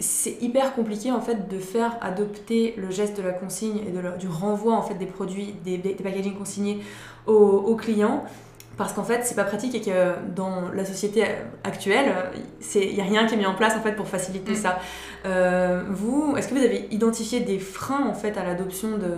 C'est 0.00 0.42
hyper 0.42 0.74
compliqué 0.74 1.12
en 1.12 1.20
fait 1.20 1.48
de 1.48 1.58
faire 1.58 1.96
adopter 2.00 2.74
le 2.76 2.90
geste 2.90 3.16
de 3.16 3.22
la 3.22 3.32
consigne 3.32 3.78
et 3.78 3.90
de 3.90 4.18
du 4.18 4.28
renvoi 4.28 4.74
en 4.74 4.82
fait 4.82 4.94
des 4.94 5.06
produits, 5.06 5.54
des, 5.64 5.78
des 5.78 5.94
packaging 5.94 6.34
consignés 6.36 6.80
aux, 7.26 7.32
aux 7.32 7.76
clients 7.76 8.24
parce 8.76 8.92
qu'en 8.92 9.04
fait 9.04 9.20
c'est 9.24 9.36
pas 9.36 9.44
pratique 9.44 9.74
et 9.74 9.80
que 9.80 10.14
dans 10.34 10.70
la 10.74 10.84
société 10.84 11.24
actuelle 11.62 12.12
il 12.74 12.94
n'y 12.94 13.00
a 13.00 13.04
rien 13.04 13.26
qui 13.26 13.34
est 13.34 13.36
mis 13.36 13.46
en 13.46 13.54
place 13.54 13.76
en 13.76 13.80
fait 13.80 13.92
pour 13.92 14.08
faciliter 14.08 14.52
mm. 14.52 14.56
ça. 14.56 14.78
Euh, 15.26 15.84
vous 15.88 16.34
est-ce 16.36 16.48
que 16.48 16.54
vous 16.54 16.64
avez 16.64 16.88
identifié 16.90 17.40
des 17.40 17.58
freins 17.58 18.06
en 18.06 18.14
fait 18.14 18.36
à 18.36 18.44
l'adoption 18.44 18.98
de, 18.98 19.14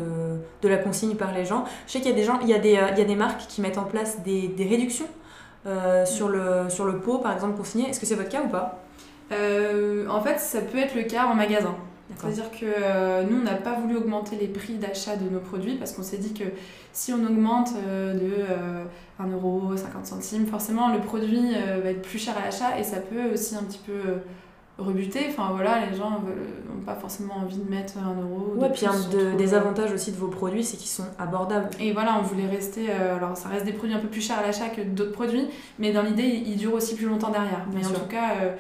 de, 0.63 0.69
la 0.69 0.77
consigne 0.77 1.17
par 1.17 1.33
les 1.33 1.45
gens? 1.45 1.65
Je 1.87 1.93
sais 1.93 2.01
qu'il 2.01 2.11
y 2.11 2.15
a 2.15 2.17
des 2.17 2.25
gens 2.25 2.39
il 2.43 2.49
y 2.49 2.55
a 2.55 2.59
des, 2.59 2.79
il 2.93 2.99
y 2.99 3.03
a 3.03 3.05
des 3.05 3.17
marques 3.17 3.47
qui 3.49 3.61
mettent 3.61 3.79
en 3.79 3.85
place 3.85 4.23
des, 4.23 4.49
des 4.49 4.69
réductions 4.69 5.09
euh, 5.67 6.05
sur, 6.05 6.29
le, 6.29 6.69
sur 6.69 6.85
le 6.85 6.99
pot 6.99 7.19
par 7.19 7.33
exemple 7.33 7.57
consigné. 7.57 7.89
Est-ce 7.89 7.99
que 7.99 8.07
c'est 8.07 8.15
votre 8.15 8.29
cas 8.29 8.43
ou 8.43 8.49
pas? 8.49 8.86
Euh, 9.33 10.09
en 10.09 10.21
fait 10.21 10.39
ça 10.39 10.61
peut 10.61 10.79
être 10.79 10.95
le 10.95 11.03
cas 11.03 11.27
en 11.27 11.35
magasin 11.35 11.77
c'est-à-dire 12.19 12.51
que 12.51 12.65
euh, 12.65 13.25
nous, 13.25 13.39
on 13.41 13.43
n'a 13.43 13.55
pas 13.55 13.75
voulu 13.75 13.97
augmenter 13.97 14.37
les 14.37 14.47
prix 14.47 14.75
d'achat 14.75 15.17
de 15.17 15.29
nos 15.29 15.41
produits 15.41 15.75
parce 15.75 15.93
qu'on 15.93 16.03
s'est 16.03 16.19
dit 16.19 16.33
que 16.33 16.45
si 16.93 17.13
on 17.13 17.25
augmente 17.25 17.71
euh, 17.77 18.15
de 18.15 18.33
euh, 18.51 18.85
1,50€, 19.21 20.47
forcément 20.47 20.93
le 20.93 21.01
produit 21.01 21.53
euh, 21.55 21.81
va 21.83 21.91
être 21.91 22.03
plus 22.03 22.19
cher 22.19 22.35
à 22.39 22.45
l'achat 22.45 22.79
et 22.79 22.85
ça 22.85 22.99
peut 22.99 23.33
aussi 23.33 23.57
un 23.57 23.65
petit 23.65 23.81
peu 23.85 23.93
rebuter. 24.79 25.27
Enfin 25.29 25.51
voilà, 25.53 25.87
les 25.87 25.97
gens 25.97 26.11
n'ont 26.11 26.85
pas 26.85 26.95
forcément 26.95 27.35
envie 27.35 27.59
de 27.59 27.69
mettre 27.69 27.95
1 27.99 28.23
euro. 28.23 28.55
Ouais, 28.57 28.71
puis 28.71 28.87
un 28.87 29.37
des 29.37 29.55
avantages 29.55 29.93
aussi 29.93 30.13
de 30.13 30.17
vos 30.17 30.29
produits, 30.29 30.63
c'est 30.63 30.77
qu'ils 30.77 30.89
sont 30.89 31.07
abordables. 31.19 31.71
Et 31.81 31.93
voilà, 31.93 32.19
on 32.21 32.23
voulait 32.23 32.47
rester. 32.47 32.91
alors 32.93 33.37
ça 33.37 33.49
reste 33.49 33.65
des 33.65 33.73
produits 33.73 33.97
un 33.97 34.01
peu 34.01 34.09
plus 34.09 34.21
chers 34.21 34.39
à 34.39 34.43
l'achat 34.43 34.69
que 34.69 34.83
d'autres 34.83 35.13
produits, 35.13 35.49
mais 35.81 35.93
dans 35.93 36.03
l'idée, 36.03 36.43
ils 36.47 36.57
durent 36.57 36.75
aussi 36.75 36.95
plus 36.95 37.07
longtemps 37.07 37.31
derrière. 37.31 37.67
Mais 37.75 37.85
en 37.85 37.91
tout 37.91 38.07
cas 38.09 38.55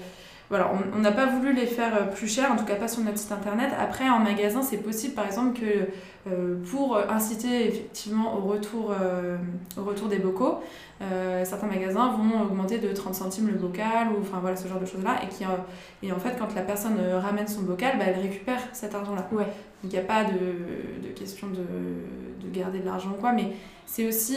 voilà, 0.49 0.71
on 0.95 1.01
n'a 1.01 1.11
pas 1.11 1.27
voulu 1.27 1.53
les 1.53 1.67
faire 1.67 1.95
euh, 1.97 2.05
plus 2.05 2.29
cher, 2.29 2.53
en 2.53 2.57
tout 2.57 2.65
cas 2.65 2.77
pas 2.77 2.87
sur 2.87 3.03
notre 3.03 3.19
site 3.19 3.33
internet. 3.33 3.71
Après, 3.79 4.09
en 4.09 4.21
magasin, 4.21 4.63
c'est 4.63 4.77
possible 4.77 5.15
par 5.15 5.27
exemple 5.27 5.59
que 5.59 5.89
euh, 6.31 6.57
pour 6.71 6.99
inciter 7.11 7.67
effectivement 7.67 8.37
au 8.37 8.43
retour, 8.43 8.93
euh, 8.93 9.37
au 9.77 9.83
retour 9.83 10.09
des 10.09 10.19
bocaux, 10.19 10.61
certains 11.45 11.67
magasins 11.67 12.11
vont 12.13 12.43
augmenter 12.43 12.79
de 12.79 12.93
30 12.93 13.15
centimes 13.15 13.49
le 13.49 13.55
bocal, 13.55 14.09
ou 14.09 14.23
enfin 14.23 14.39
voilà 14.41 14.57
ce 14.57 14.67
genre 14.67 14.81
de 14.81 14.87
choses-là. 14.87 15.17
Et, 15.23 15.29
qui, 15.29 15.45
et 16.03 16.13
en 16.13 16.19
fait, 16.19 16.37
quand 16.39 16.55
la 16.55 16.63
personne 16.63 16.97
ramène 17.21 17.47
son 17.49 17.63
bocal, 17.63 17.99
bah, 17.99 18.05
elle 18.07 18.21
récupère 18.21 18.61
cet 18.73 18.95
argent-là. 18.95 19.29
Ouais. 19.33 19.45
Donc 19.45 19.85
il 19.85 19.91
n'y 19.91 19.99
a 19.99 20.03
pas 20.03 20.25
de, 20.25 21.07
de 21.07 21.13
question 21.13 21.49
de, 21.49 22.47
de, 22.47 22.59
garder 22.59 22.79
de 22.79 22.87
l'argent 22.87 23.11
ou 23.11 23.21
quoi, 23.21 23.33
mais 23.33 23.53
c'est 23.85 24.07
aussi. 24.07 24.37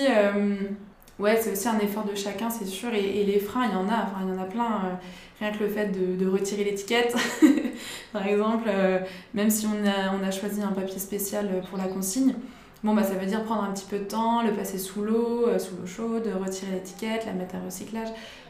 Ouais, 1.19 1.37
c'est 1.41 1.51
aussi 1.51 1.67
un 1.67 1.79
effort 1.79 2.05
de 2.05 2.15
chacun, 2.15 2.49
c'est 2.49 2.65
sûr. 2.65 2.93
Et, 2.93 3.25
les 3.25 3.39
freins, 3.39 3.65
il 3.65 3.73
y 3.73 3.75
en 3.75 3.89
a, 3.89 4.03
enfin, 4.03 4.21
il 4.23 4.29
y 4.29 4.31
en 4.31 4.41
a 4.41 4.45
plein. 4.45 4.99
Rien 5.39 5.51
que 5.51 5.63
le 5.63 5.69
fait 5.69 5.87
de, 5.87 6.27
retirer 6.27 6.63
l'étiquette, 6.63 7.15
par 8.13 8.25
exemple, 8.25 8.65
euh, 8.67 8.99
même 9.33 9.49
si 9.49 9.65
on 9.67 9.87
a, 9.87 10.15
on 10.19 10.25
a 10.25 10.31
choisi 10.31 10.61
un 10.61 10.71
papier 10.71 10.99
spécial 10.99 11.61
pour 11.69 11.77
la 11.77 11.85
consigne, 11.85 12.35
bon, 12.83 12.93
bah, 12.93 13.03
ça 13.03 13.15
veut 13.15 13.25
dire 13.25 13.43
prendre 13.43 13.63
un 13.63 13.71
petit 13.71 13.85
peu 13.85 13.99
de 13.99 14.03
temps, 14.03 14.43
le 14.43 14.53
passer 14.53 14.77
sous 14.77 15.01
l'eau, 15.01 15.47
euh, 15.47 15.59
sous 15.59 15.75
l'eau 15.75 15.87
chaude, 15.87 16.29
retirer 16.41 16.71
l'étiquette, 16.73 17.25
la 17.25 17.33
mettre 17.33 17.55
à 17.55 17.59
recyclage. 17.63 18.09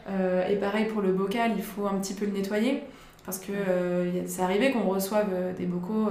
Euh, 0.09 0.47
et 0.47 0.55
pareil 0.55 0.85
pour 0.85 1.01
le 1.01 1.11
bocal, 1.11 1.51
il 1.55 1.63
faut 1.63 1.87
un 1.87 1.95
petit 1.99 2.13
peu 2.13 2.25
le 2.25 2.31
nettoyer, 2.31 2.83
parce 3.25 3.39
que 3.39 3.53
c'est 4.25 4.41
arrivé 4.41 4.71
qu'on 4.71 4.87
reçoive 4.89 5.29
des 5.57 5.65
bocaux 5.65 6.09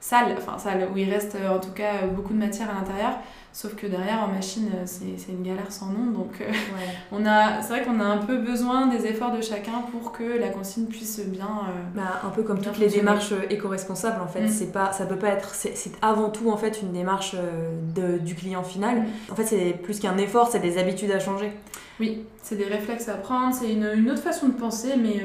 sales, 0.00 0.34
enfin 0.36 0.58
sales, 0.58 0.88
où 0.92 0.96
il 0.96 1.10
reste 1.10 1.36
en 1.48 1.58
tout 1.58 1.72
cas 1.72 2.06
beaucoup 2.06 2.32
de 2.32 2.38
matière 2.38 2.70
à 2.70 2.74
l'intérieur. 2.74 3.12
Sauf 3.52 3.74
que 3.74 3.88
derrière, 3.88 4.22
en 4.22 4.28
machine, 4.28 4.70
euh, 4.74 4.84
c'est 4.86 5.32
une 5.32 5.42
galère 5.42 5.72
sans 5.72 5.86
nom. 5.86 6.12
Donc, 6.12 6.40
euh, 6.40 6.44
on 7.12 7.26
a, 7.26 7.60
c'est 7.62 7.70
vrai 7.70 7.82
qu'on 7.82 7.98
a 7.98 8.04
un 8.04 8.18
peu 8.18 8.38
besoin 8.38 8.86
des 8.86 9.06
efforts 9.06 9.32
de 9.32 9.40
chacun 9.40 9.82
pour 9.90 10.12
que 10.12 10.22
la 10.22 10.50
consigne 10.50 10.86
puisse 10.86 11.18
bien. 11.26 11.48
Euh, 11.68 11.72
bah, 11.96 12.20
un 12.24 12.28
peu 12.28 12.44
comme 12.44 12.60
toutes 12.60 12.78
les 12.78 12.88
démarches 12.88 13.34
éco-responsables, 13.50 14.22
en 14.22 14.28
fait. 14.28 14.42
Mm. 14.42 14.48
C'est 14.48 14.72
pas, 14.72 14.92
ça 14.92 15.04
peut 15.04 15.16
pas 15.16 15.30
être. 15.30 15.52
C'est 15.54 15.92
avant 16.00 16.30
tout, 16.30 16.48
en 16.48 16.56
fait, 16.56 16.80
une 16.80 16.92
démarche 16.92 17.34
de, 17.94 18.18
du 18.18 18.36
client 18.36 18.62
final. 18.62 19.00
Mm. 19.00 19.32
En 19.32 19.34
fait, 19.34 19.46
c'est 19.46 19.72
plus 19.82 19.98
qu'un 19.98 20.16
effort, 20.18 20.48
c'est 20.48 20.60
des 20.60 20.78
habitudes 20.78 21.10
à 21.10 21.18
changer. 21.18 21.52
Oui, 21.98 22.24
c'est 22.42 22.56
des 22.56 22.64
réflexes 22.64 23.08
à 23.08 23.14
prendre, 23.14 23.52
c'est 23.52 23.70
une, 23.70 23.90
une, 23.94 24.10
autre 24.10 24.22
façon 24.22 24.46
de 24.46 24.54
penser, 24.54 24.94
mais 24.96 25.20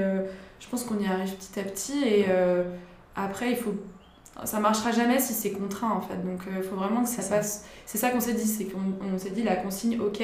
je 0.60 0.68
pense 0.68 0.84
qu'on 0.84 1.00
y 1.00 1.06
arrive 1.06 1.34
petit 1.36 1.60
à 1.60 1.64
petit. 1.64 2.04
Et 2.04 2.26
après, 3.16 3.52
il 3.52 3.56
faut 3.56 3.76
ça 4.44 4.60
marchera 4.60 4.92
jamais 4.92 5.20
si 5.20 5.34
c'est 5.34 5.52
contraint 5.52 5.92
en 5.92 6.02
fait. 6.02 6.18
Donc 6.26 6.42
il 6.56 6.64
faut 6.64 6.76
vraiment 6.76 7.04
que 7.04 7.10
ça, 7.10 7.24
passe 7.24 7.66
c'est 7.86 7.98
ça 7.98 8.10
qu'on 8.10 8.20
s'est 8.20 8.34
dit, 8.34 8.46
c'est 8.46 8.66
qu'on 8.66 9.18
s'est 9.18 9.30
dit 9.30 9.44
la 9.44 9.56
consigne, 9.56 10.00
ok, 10.00 10.22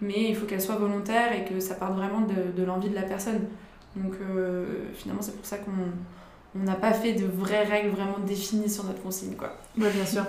mais 0.00 0.28
il 0.28 0.36
faut 0.36 0.46
qu'elle 0.46 0.60
soit 0.60 0.76
volontaire 0.76 1.32
et 1.32 1.44
que 1.44 1.60
ça 1.60 1.74
parte 1.74 1.94
vraiment 1.94 2.20
de, 2.20 2.52
de 2.56 2.64
l'envie 2.64 2.90
de 2.90 2.94
la 2.94 3.02
personne. 3.02 3.40
Donc 3.96 4.14
euh, 4.20 4.66
finalement, 4.94 5.22
c'est 5.22 5.36
pour 5.36 5.46
ça 5.46 5.56
qu'on 5.58 6.58
n'a 6.58 6.74
pas 6.74 6.92
fait 6.92 7.14
de 7.14 7.26
vraies 7.26 7.64
règles 7.64 7.90
vraiment 7.90 8.18
définies 8.26 8.68
sur 8.68 8.84
notre 8.84 9.02
consigne. 9.02 9.34
Quoi. 9.34 9.52
Ouais, 9.78 9.90
bien 9.90 10.06
sûr. 10.06 10.24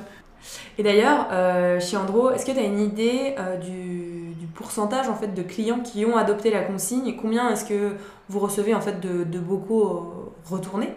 Et 0.78 0.84
d'ailleurs, 0.84 1.28
euh, 1.32 1.80
chez 1.80 1.98
Andro, 1.98 2.32
est-ce 2.32 2.46
que 2.46 2.52
tu 2.52 2.60
as 2.60 2.64
une 2.64 2.80
idée 2.80 3.36
euh, 3.38 3.58
du, 3.58 4.36
du, 4.36 4.46
pourcentage 4.48 5.10
en 5.10 5.16
fait, 5.16 5.34
de 5.34 5.42
clients 5.42 5.80
qui 5.80 6.06
ont 6.06 6.16
adopté 6.16 6.52
la 6.52 6.62
consigne 6.62 7.08
et 7.08 7.16
combien 7.16 7.50
est-ce 7.50 7.66
que 7.66 7.96
vous 8.30 8.40
recevez 8.40 8.74
en 8.74 8.82
fait, 8.82 9.00
de, 9.00 9.24
de 9.24 9.40
bocaux 9.40 10.34
retournés? 10.46 10.94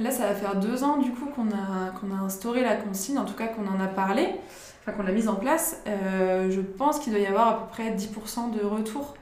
Là, 0.00 0.10
ça 0.10 0.26
va 0.26 0.34
faire 0.34 0.56
deux 0.56 0.82
ans 0.82 0.96
du 0.96 1.10
coup 1.10 1.26
qu'on 1.26 1.48
a, 1.48 1.90
qu'on 2.00 2.14
a 2.14 2.20
instauré 2.20 2.62
la 2.62 2.76
consigne, 2.76 3.18
en 3.18 3.24
tout 3.24 3.34
cas 3.34 3.48
qu'on 3.48 3.66
en 3.66 3.80
a 3.80 3.86
parlé 3.86 4.28
enfin 4.82 4.96
qu'on 4.96 5.02
l'a 5.02 5.12
mise 5.12 5.28
en 5.28 5.34
place, 5.34 5.82
euh, 5.86 6.50
je 6.50 6.60
pense 6.60 6.98
qu'il 6.98 7.12
doit 7.12 7.20
y 7.20 7.26
avoir 7.26 7.48
à 7.48 7.58
peu 7.58 7.70
près 7.70 7.94
10% 7.94 8.50
de 8.50 8.64
retour. 8.64 9.14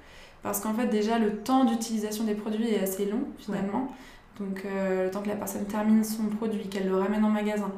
Parce 0.42 0.60
qu'en 0.60 0.72
fait, 0.72 0.86
déjà, 0.86 1.18
le 1.18 1.38
temps 1.38 1.64
d'utilisation 1.64 2.24
des 2.24 2.34
produits 2.34 2.70
est 2.72 2.80
assez 2.80 3.06
long, 3.06 3.24
finalement. 3.38 3.92
Donc, 4.38 4.64
euh, 4.64 5.06
le 5.06 5.10
temps 5.10 5.20
que 5.20 5.28
la 5.28 5.34
personne 5.34 5.64
termine 5.64 6.04
son 6.04 6.24
produit, 6.26 6.68
qu'elle 6.68 6.88
le 6.88 6.96
ramène 6.96 7.24
en 7.24 7.30
magasin. 7.30 7.72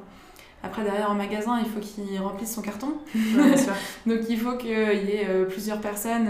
Après, 0.62 0.83
derrière, 0.83 1.11
en 1.11 1.14
magasin, 1.14 1.59
il 1.59 1.71
faut 1.71 1.80
qu'il 1.80 2.21
remplisse 2.21 2.54
son 2.54 2.61
carton. 2.61 2.92
Donc, 4.07 4.19
il 4.28 4.38
faut 4.38 4.57
qu'il 4.59 4.69
y 4.69 4.73
ait 4.73 5.26
euh, 5.26 5.47
plusieurs 5.47 5.80
personnes, 5.80 6.28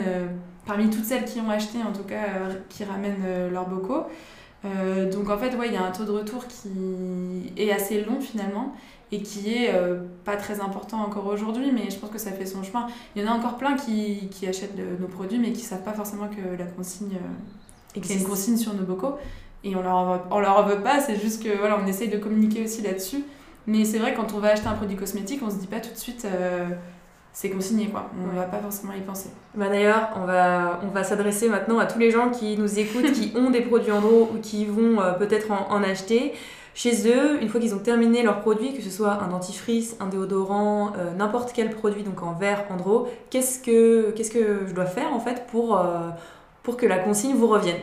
parmi 0.67 0.89
toutes 0.89 1.05
celles 1.05 1.25
qui 1.25 1.41
ont 1.41 1.51
acheté, 1.51 1.79
en 1.83 1.93
tout 1.93 2.05
cas, 2.05 2.27
qui 2.69 2.85
ramènent 2.85 3.51
leurs 3.53 3.69
bocaux. 3.69 4.05
Donc, 4.65 5.31
en 5.31 5.39
fait, 5.39 5.55
ouais, 5.57 5.69
il 5.69 5.75
y 5.75 5.77
a 5.77 5.85
un 5.85 5.91
taux 5.91 6.05
de 6.05 6.11
retour 6.11 6.47
qui 6.47 7.53
est 7.57 7.73
assez 7.73 8.03
long, 8.03 8.21
finalement 8.21 8.75
et 9.13 9.23
qui 9.23 9.55
est 9.55 9.75
euh, 9.75 10.01
pas 10.25 10.37
très 10.37 10.61
important 10.61 11.03
encore 11.03 11.27
aujourd'hui, 11.27 11.73
mais 11.73 11.91
je 11.91 11.97
pense 11.97 12.11
que 12.11 12.19
ça 12.19 12.31
fait 12.31 12.47
son 12.47 12.63
chemin. 12.63 12.87
Il 13.15 13.23
y 13.23 13.27
en 13.27 13.33
a 13.33 13.35
encore 13.35 13.57
plein 13.57 13.77
qui, 13.77 14.29
qui 14.31 14.47
achètent 14.47 14.77
nos 15.01 15.09
produits, 15.09 15.39
mais 15.39 15.53
qui 15.53 15.63
savent 15.63 15.83
pas 15.83 15.93
forcément 15.93 16.29
que 16.29 16.57
la 16.57 16.67
consigne, 16.67 17.17
euh, 17.17 18.01
qu'il 18.01 18.13
y 18.13 18.19
a 18.19 18.21
une 18.21 18.27
consigne 18.27 18.57
sur 18.57 18.75
nos 18.75 18.85
bocaux. 18.85 19.17
Et 19.65 19.75
on 19.75 19.83
leur, 19.83 20.27
on 20.31 20.39
leur 20.39 20.59
en 20.59 20.63
veut 20.63 20.81
pas, 20.81 21.01
c'est 21.01 21.21
juste 21.21 21.43
que 21.43 21.59
voilà, 21.59 21.79
on 21.83 21.87
essaye 21.87 22.09
de 22.09 22.19
communiquer 22.19 22.65
aussi 22.65 22.83
là-dessus. 22.83 23.25
Mais 23.67 23.85
c'est 23.85 23.99
vrai, 23.99 24.15
quand 24.15 24.33
on 24.35 24.39
va 24.39 24.49
acheter 24.49 24.69
un 24.69 24.75
produit 24.75 24.97
cosmétique, 24.97 25.41
on 25.45 25.51
se 25.51 25.57
dit 25.57 25.67
pas 25.67 25.81
tout 25.81 25.93
de 25.93 25.99
suite 25.99 26.25
euh, 26.25 26.69
c'est 27.33 27.51
consigné, 27.51 27.87
quoi. 27.89 28.11
On 28.21 28.37
va 28.37 28.43
pas 28.43 28.59
forcément 28.59 28.93
y 28.93 29.01
penser. 29.01 29.31
Bah 29.55 29.69
D'ailleurs, 29.69 30.11
on 30.17 30.25
va, 30.25 30.81
on 30.83 30.89
va 30.89 31.05
s'adresser 31.05 31.49
maintenant 31.49 31.79
à 31.79 31.87
tous 31.87 31.99
les 31.99 32.11
gens 32.11 32.31
qui 32.31 32.59
nous 32.59 32.79
écoutent, 32.79 33.13
qui 33.13 33.33
ont 33.37 33.51
des 33.51 33.61
produits 33.61 33.93
en 33.93 34.03
ou 34.03 34.39
qui 34.43 34.67
vont 34.67 34.97
peut-être 35.19 35.51
en, 35.51 35.71
en 35.71 35.83
acheter. 35.83 36.35
Chez 36.75 37.09
eux, 37.09 37.43
une 37.43 37.49
fois 37.49 37.61
qu'ils 37.61 37.75
ont 37.75 37.81
terminé 37.81 38.23
leur 38.23 38.41
produit, 38.41 38.73
que 38.75 38.83
ce 38.83 38.91
soit 38.91 39.23
un 39.23 39.29
dentifrice, 39.29 39.97
un 40.01 40.07
déodorant, 40.07 40.93
euh, 40.97 41.13
n'importe 41.13 41.53
quel 41.53 41.71
produit, 41.71 42.03
donc 42.03 42.23
en 42.23 42.33
verre, 42.33 42.65
en 42.71 42.77
draw, 42.77 43.09
qu'est-ce 43.29 43.59
que, 43.61 44.13
qu'est-ce 44.13 44.31
que 44.31 44.67
je 44.67 44.73
dois 44.73 44.87
faire 44.87 45.13
en 45.13 45.21
fait 45.21 45.47
pour, 45.51 45.77
euh, 45.77 46.09
pour 46.63 46.77
que 46.77 46.87
la 46.87 46.99
consigne 46.99 47.35
vous 47.35 47.49
revienne? 47.49 47.81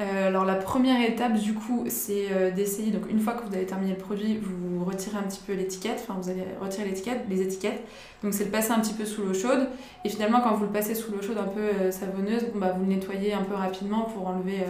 Euh, 0.00 0.28
alors 0.28 0.44
la 0.44 0.54
première 0.54 1.06
étape 1.06 1.34
du 1.34 1.52
coup 1.54 1.84
c'est 1.88 2.52
d'essayer, 2.54 2.90
donc 2.90 3.10
une 3.10 3.20
fois 3.20 3.34
que 3.34 3.46
vous 3.46 3.54
avez 3.54 3.66
terminé 3.66 3.92
le 3.92 3.98
produit, 3.98 4.40
vous 4.42 4.84
retirez 4.84 5.18
un 5.18 5.22
petit 5.22 5.40
peu 5.46 5.52
l'étiquette, 5.52 6.00
enfin 6.02 6.18
vous 6.20 6.30
allez 6.30 6.44
retirer 6.60 6.86
l'étiquette, 6.86 7.20
les 7.28 7.42
étiquettes, 7.42 7.82
donc 8.22 8.32
c'est 8.32 8.44
le 8.44 8.50
passer 8.50 8.72
un 8.72 8.80
petit 8.80 8.94
peu 8.94 9.04
sous 9.04 9.22
l'eau 9.22 9.34
chaude 9.34 9.68
et 10.04 10.08
finalement 10.08 10.40
quand 10.40 10.54
vous 10.54 10.64
le 10.64 10.70
passez 10.70 10.94
sous 10.94 11.12
l'eau 11.12 11.20
chaude 11.20 11.38
un 11.38 11.48
peu 11.48 11.90
savonneuse, 11.90 12.44
bon, 12.52 12.60
bah, 12.60 12.74
vous 12.76 12.84
le 12.84 12.94
nettoyez 12.94 13.34
un 13.34 13.42
peu 13.42 13.54
rapidement 13.54 14.02
pour 14.02 14.26
enlever 14.26 14.64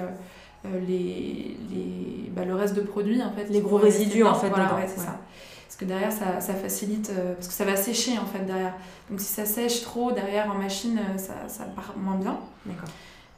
euh, 0.66 0.80
les, 0.86 1.56
les, 1.70 2.30
bah, 2.30 2.44
le 2.44 2.54
reste 2.54 2.74
de 2.74 2.82
produits 2.82 3.22
en 3.22 3.32
fait. 3.32 3.48
Les 3.50 3.60
gros 3.60 3.78
résidus 3.78 4.24
en 4.24 4.34
fait. 4.34 4.48
Voilà, 4.48 4.68
c'est 4.86 5.00
ça. 5.00 5.18
parce 5.66 5.76
que 5.78 5.84
derrière 5.84 6.12
ça, 6.12 6.40
ça 6.40 6.54
facilite, 6.54 7.12
parce 7.36 7.48
que 7.48 7.54
ça 7.54 7.64
va 7.64 7.76
sécher 7.76 8.18
en 8.18 8.26
fait 8.26 8.44
derrière. 8.44 8.74
Donc 9.08 9.20
si 9.20 9.32
ça 9.32 9.46
sèche 9.46 9.82
trop 9.82 10.12
derrière 10.12 10.50
en 10.50 10.58
machine, 10.58 10.98
ça, 11.16 11.34
ça 11.48 11.64
part 11.64 11.94
moins 11.96 12.16
bien. 12.16 12.38
D'accord. 12.66 12.88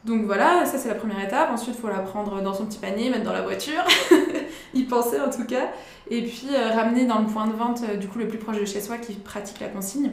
Donc 0.04 0.24
voilà, 0.24 0.66
ça 0.66 0.78
c'est 0.78 0.88
la 0.88 0.94
première 0.94 1.22
étape. 1.22 1.50
Ensuite, 1.52 1.76
il 1.76 1.80
faut 1.80 1.88
la 1.88 2.00
prendre 2.00 2.42
dans 2.42 2.54
son 2.54 2.66
petit 2.66 2.78
panier, 2.78 3.10
mettre 3.10 3.24
dans 3.24 3.32
la 3.32 3.42
voiture, 3.42 3.84
y 4.74 4.82
penser 4.82 5.20
en 5.20 5.30
tout 5.30 5.44
cas, 5.44 5.68
et 6.10 6.22
puis 6.22 6.48
ramener 6.74 7.04
dans 7.06 7.20
le 7.20 7.26
point 7.26 7.46
de 7.46 7.52
vente 7.52 7.82
du 7.98 8.08
coup 8.08 8.18
le 8.18 8.26
plus 8.26 8.38
proche 8.38 8.58
de 8.58 8.64
chez 8.64 8.80
soi 8.80 8.98
qui 8.98 9.14
pratique 9.14 9.60
la 9.60 9.68
consigne. 9.68 10.10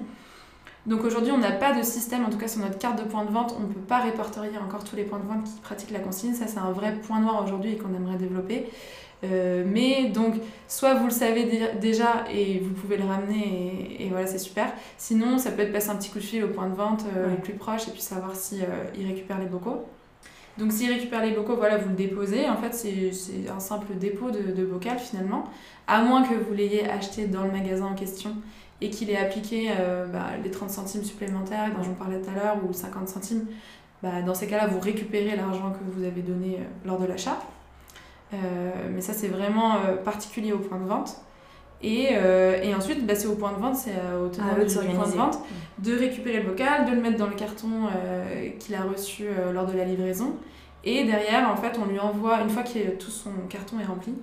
Donc 0.85 1.03
aujourd'hui, 1.03 1.31
on 1.31 1.37
n'a 1.37 1.51
pas 1.51 1.73
de 1.73 1.83
système, 1.83 2.25
en 2.25 2.29
tout 2.29 2.37
cas 2.37 2.47
sur 2.47 2.61
notre 2.61 2.77
carte 2.77 2.97
de 2.97 3.07
point 3.07 3.25
de 3.25 3.31
vente, 3.31 3.53
on 3.57 3.61
ne 3.61 3.67
peut 3.67 3.79
pas 3.79 3.99
répertorier 3.99 4.57
encore 4.57 4.83
tous 4.83 4.95
les 4.95 5.03
points 5.03 5.19
de 5.19 5.27
vente 5.27 5.43
qui 5.43 5.59
pratiquent 5.61 5.91
la 5.91 5.99
consigne. 5.99 6.33
Ça, 6.33 6.47
c'est 6.47 6.59
un 6.59 6.71
vrai 6.71 6.93
point 6.93 7.19
noir 7.19 7.43
aujourd'hui 7.43 7.73
et 7.73 7.77
qu'on 7.77 7.93
aimerait 7.93 8.17
développer. 8.17 8.69
Euh, 9.23 9.65
mais 9.67 10.09
donc, 10.09 10.35
soit 10.67 10.93
vous 10.93 11.05
le 11.05 11.11
savez 11.11 11.67
déjà 11.81 12.25
et 12.33 12.59
vous 12.59 12.73
pouvez 12.73 12.97
le 12.97 13.03
ramener 13.03 13.97
et, 13.99 14.09
voilà, 14.09 14.27
c'est 14.27 14.37
super. 14.37 14.71
Sinon, 14.97 15.37
ça 15.37 15.51
peut 15.51 15.61
être 15.61 15.73
passer 15.73 15.89
un 15.89 15.95
petit 15.95 16.09
coup 16.09 16.19
de 16.19 16.23
fil 16.23 16.43
au 16.43 16.49
point 16.49 16.67
de 16.67 16.75
vente 16.75 17.03
euh, 17.15 17.31
le 17.31 17.37
plus 17.37 17.53
proche 17.53 17.87
et 17.87 17.91
puis 17.91 18.01
savoir 18.01 18.35
si 18.35 18.61
euh, 18.61 18.85
il 18.97 19.05
récupère 19.07 19.39
les 19.39 19.45
bocaux. 19.45 19.85
Donc, 20.57 20.71
s'il 20.71 20.91
récupère 20.91 21.23
les 21.23 21.31
bocaux, 21.31 21.55
voilà, 21.55 21.77
vous 21.77 21.89
le 21.89 21.95
déposez. 21.95 22.47
En 22.49 22.57
fait, 22.57 22.73
c'est 22.73 23.49
un 23.49 23.59
simple 23.59 23.93
dépôt 23.95 24.31
de, 24.31 24.51
de 24.51 24.65
bocal 24.65 24.99
finalement, 24.99 25.45
à 25.87 26.01
moins 26.01 26.23
que 26.23 26.33
vous 26.33 26.53
l'ayez 26.53 26.89
acheté 26.89 27.27
dans 27.27 27.43
le 27.43 27.51
magasin 27.51 27.85
en 27.85 27.95
question 27.95 28.35
et 28.81 28.89
qu'il 28.89 29.09
ait 29.09 29.17
appliqué 29.17 29.69
euh, 29.77 30.05
bah, 30.07 30.27
les 30.43 30.51
30 30.51 30.69
centimes 30.69 31.03
supplémentaires 31.03 31.71
dont 31.75 31.83
j'en 31.83 31.93
parlais 31.93 32.21
tout 32.21 32.29
à 32.29 32.33
l'heure 32.33 32.57
ou 32.67 32.71
50 32.71 33.07
centimes, 33.09 33.45
bah, 34.01 34.21
dans 34.21 34.33
ces 34.33 34.47
cas-là, 34.47 34.67
vous 34.67 34.79
récupérez 34.79 35.35
l'argent 35.35 35.71
que 35.71 35.83
vous 35.91 36.03
avez 36.05 36.21
donné 36.21 36.55
euh, 36.55 36.63
lors 36.85 36.99
de 36.99 37.05
l'achat. 37.05 37.39
Euh, 38.33 38.37
mais 38.93 39.01
ça, 39.01 39.13
c'est 39.13 39.27
vraiment 39.27 39.77
particulier 40.03 40.53
au 40.53 40.59
point 40.59 40.79
de 40.79 40.87
vente. 40.87 41.17
Et, 41.81 42.09
et 42.11 42.75
ensuite, 42.75 43.07
bah, 43.07 43.15
c'est 43.15 43.27
au 43.27 43.35
point 43.35 43.53
de 43.53 43.59
vente, 43.59 43.75
c'est 43.75 43.93
au 44.21 44.27
tenant 44.27 44.47
ah, 44.51 44.63
du 44.63 44.75
point 44.95 45.07
de 45.07 45.15
vente, 45.15 45.39
de 45.77 45.97
récupérer 45.97 46.41
le 46.41 46.49
bocal, 46.49 46.85
de 46.85 46.91
le 46.91 47.01
mettre 47.01 47.17
dans 47.17 47.27
le 47.27 47.35
carton 47.35 47.87
qu'il 48.59 48.75
a 48.75 48.83
reçu 48.83 49.27
lors 49.53 49.65
de 49.65 49.77
la 49.77 49.85
livraison. 49.85 50.35
Et 50.83 51.05
derrière, 51.05 51.49
en 51.49 51.55
fait, 51.55 51.79
on 51.81 51.85
lui 51.85 51.97
envoie, 51.97 52.41
une 52.41 52.49
fois 52.49 52.63
que 52.63 52.97
tout 52.97 53.11
son 53.11 53.31
carton 53.47 53.79
est 53.79 53.85
rempli, 53.85 54.13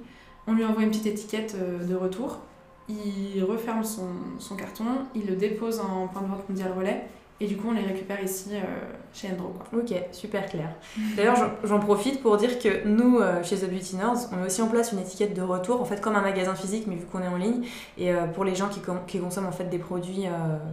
on 0.47 0.53
lui 0.53 0.67
envoie 0.67 0.83
une 0.83 0.91
petite 0.91 1.07
étiquette 1.07 1.57
de 1.89 1.95
retour 1.95 2.41
il 2.89 3.43
referme 3.43 3.85
son, 3.85 4.09
son, 4.39 4.57
carton, 4.57 4.85
il 5.15 5.27
le 5.27 5.37
dépose 5.37 5.81
en 5.81 6.07
point 6.09 6.23
de 6.23 6.29
vente 6.29 6.49
mondial 6.49 6.73
relais. 6.77 7.07
Et 7.39 7.47
du 7.47 7.57
coup, 7.57 7.69
on 7.69 7.73
les 7.73 7.83
récupère 7.83 8.23
ici 8.23 8.51
euh, 8.53 8.63
chez 9.13 9.29
Endro. 9.31 9.49
Quoi. 9.49 9.81
Ok, 9.81 9.93
super 10.13 10.47
clair. 10.47 10.71
D'ailleurs, 11.17 11.51
j'en 11.65 11.81
profite 11.81 12.23
pour 12.23 12.39
dire 12.39 12.59
que 12.59 12.87
nous, 12.87 13.19
euh, 13.19 13.43
chez 13.43 13.57
The 13.57 13.71
Beauty 13.71 13.97
Nerds, 13.97 14.31
on 14.33 14.37
met 14.37 14.47
aussi 14.47 14.63
en 14.63 14.69
place 14.69 14.93
une 14.93 15.01
étiquette 15.01 15.35
de 15.35 15.43
retour, 15.43 15.81
en 15.83 15.85
fait, 15.85 16.01
comme 16.01 16.17
un 16.17 16.23
magasin 16.23 16.55
physique, 16.55 16.87
mais 16.87 16.97
vu 16.97 17.05
qu'on 17.05 17.23
est 17.23 17.29
en 17.29 17.37
ligne. 17.37 17.67
Et 17.99 18.11
euh, 18.11 18.27
pour 18.27 18.45
les 18.45 18.55
gens 18.55 18.69
qui, 18.69 18.81
qui, 19.07 19.19
consomment 19.19 19.49
en 19.49 19.53
fait 19.53 19.69
des 19.69 19.79
produits 19.79 20.25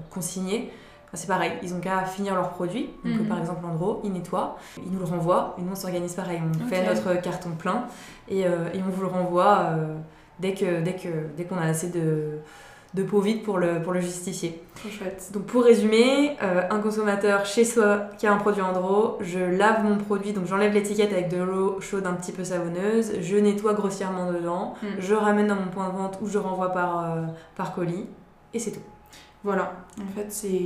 consignés, 0.09 0.71
c'est 1.13 1.27
pareil, 1.27 1.51
ils 1.61 1.73
ont 1.75 1.79
qu'à 1.79 2.05
finir 2.05 2.33
leurs 2.33 2.49
produits. 2.49 2.89
Donc, 3.03 3.21
mhm. 3.21 3.27
par 3.27 3.39
exemple, 3.39 3.65
Endro, 3.65 4.01
ils 4.05 4.11
nettoient, 4.11 4.57
ils 4.77 4.91
nous 4.91 4.99
le 4.99 5.05
renvoient. 5.05 5.55
Et 5.57 5.61
nous, 5.61 5.73
on 5.73 5.75
s'organise 5.75 6.13
pareil. 6.13 6.41
On 6.41 6.67
fait 6.67 6.85
notre 6.87 7.21
carton 7.21 7.51
plein 7.51 7.85
et, 8.29 8.41
et 8.41 8.47
on 8.85 8.89
vous 8.89 9.01
le 9.01 9.07
renvoie 9.07 9.75
dès 10.39 10.53
que 10.53 10.81
dès 10.81 10.95
que 10.95 11.09
dès 11.37 11.43
qu'on 11.43 11.57
a 11.57 11.65
assez 11.65 11.89
de 11.89 12.39
de 12.93 13.03
peau 13.03 13.21
vide 13.21 13.41
pour 13.41 13.57
le, 13.57 13.81
pour 13.81 13.91
le 13.91 13.99
justifier. 13.99 14.61
Trop 14.75 14.89
chouette. 14.89 15.29
Donc 15.33 15.43
pour 15.45 15.63
résumer, 15.63 16.37
euh, 16.43 16.61
un 16.69 16.79
consommateur 16.79 17.45
chez 17.45 17.65
soi 17.65 18.09
qui 18.17 18.27
a 18.27 18.33
un 18.33 18.37
produit 18.37 18.61
Andro, 18.61 19.17
je 19.21 19.39
lave 19.39 19.83
mon 19.83 19.97
produit, 19.97 20.31
donc 20.31 20.45
j'enlève 20.45 20.73
l'étiquette 20.73 21.11
avec 21.11 21.29
de 21.29 21.41
l'eau 21.41 21.81
chaude 21.81 22.05
un 22.05 22.13
petit 22.13 22.31
peu 22.31 22.43
savonneuse, 22.43 23.13
je 23.21 23.37
nettoie 23.37 23.73
grossièrement 23.73 24.31
dedans, 24.31 24.75
hmm. 24.83 24.87
je 24.99 25.13
ramène 25.15 25.47
dans 25.47 25.55
mon 25.55 25.67
point 25.67 25.89
de 25.89 25.97
vente 25.97 26.19
ou 26.21 26.27
je 26.27 26.37
renvoie 26.37 26.69
par, 26.69 27.03
euh, 27.03 27.21
par 27.55 27.73
colis, 27.73 28.05
et 28.53 28.59
c'est 28.59 28.71
tout. 28.71 28.81
Voilà, 29.43 29.73
en 29.99 30.15
fait 30.15 30.27
c'est... 30.29 30.61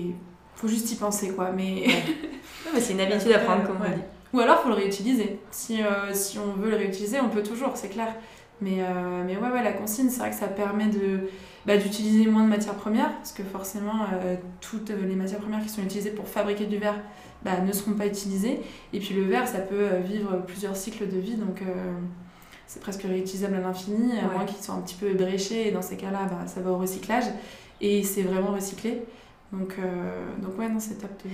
faut 0.55 0.67
juste 0.67 0.91
y 0.91 0.95
penser 0.95 1.31
quoi, 1.31 1.51
mais... 1.51 1.85
mais 2.73 2.81
c'est 2.81 2.93
une 2.93 3.01
habitude 3.01 3.31
à 3.31 3.39
prendre 3.39 3.65
comme 3.65 3.77
on 3.79 3.89
dit. 3.89 4.03
Ou 4.33 4.39
alors 4.41 4.59
faut 4.59 4.69
le 4.69 4.75
réutiliser. 4.75 5.39
Si, 5.51 5.81
euh, 5.81 6.13
si 6.13 6.37
on 6.37 6.59
veut 6.59 6.69
le 6.69 6.75
réutiliser, 6.75 7.19
on 7.19 7.29
peut 7.29 7.43
toujours, 7.43 7.71
c'est 7.75 7.87
clair. 7.87 8.13
Mais, 8.61 8.81
euh, 8.81 9.23
mais 9.25 9.37
ouais, 9.37 9.49
ouais, 9.51 9.63
la 9.63 9.73
consigne, 9.73 10.09
c'est 10.09 10.19
vrai 10.19 10.31
que 10.31 10.35
ça 10.35 10.47
permet 10.47 10.87
de, 10.87 11.29
bah, 11.65 11.77
d'utiliser 11.77 12.25
moins 12.27 12.43
de 12.43 12.49
matières 12.49 12.75
premières, 12.75 13.15
parce 13.17 13.31
que 13.31 13.43
forcément, 13.43 14.05
euh, 14.13 14.35
toutes 14.61 14.89
les 14.89 15.15
matières 15.15 15.39
premières 15.39 15.61
qui 15.61 15.69
sont 15.69 15.83
utilisées 15.83 16.11
pour 16.11 16.27
fabriquer 16.27 16.65
du 16.65 16.77
verre 16.77 16.99
bah, 17.43 17.59
ne 17.59 17.71
seront 17.71 17.93
pas 17.93 18.07
utilisées. 18.07 18.59
Et 18.93 18.99
puis 18.99 19.13
le 19.13 19.23
verre, 19.23 19.47
ça 19.47 19.59
peut 19.59 19.75
euh, 19.79 19.99
vivre 19.99 20.43
plusieurs 20.47 20.75
cycles 20.75 21.07
de 21.07 21.17
vie, 21.19 21.35
donc 21.35 21.61
c'est 22.65 22.81
presque 22.81 23.03
réutilisable 23.03 23.55
à 23.55 23.59
l'infini, 23.59 24.17
à 24.19 24.27
moins 24.27 24.45
qu'ils 24.45 24.63
soient 24.63 24.75
un 24.75 24.81
petit 24.81 24.95
peu 24.95 25.09
ébréchés, 25.09 25.67
et 25.67 25.71
dans 25.71 25.83
ces 25.83 25.97
cas-là, 25.97 26.25
bah, 26.29 26.47
ça 26.47 26.61
va 26.61 26.71
au 26.71 26.77
recyclage, 26.77 27.25
et 27.79 28.03
c'est 28.03 28.23
vraiment 28.23 28.51
recyclé. 28.51 29.03
Donc, 29.53 29.77
donc 30.41 30.57
ouais, 30.59 30.67
non, 30.67 30.79
c'est 30.79 30.95
top 30.95 31.11
de, 31.23 31.29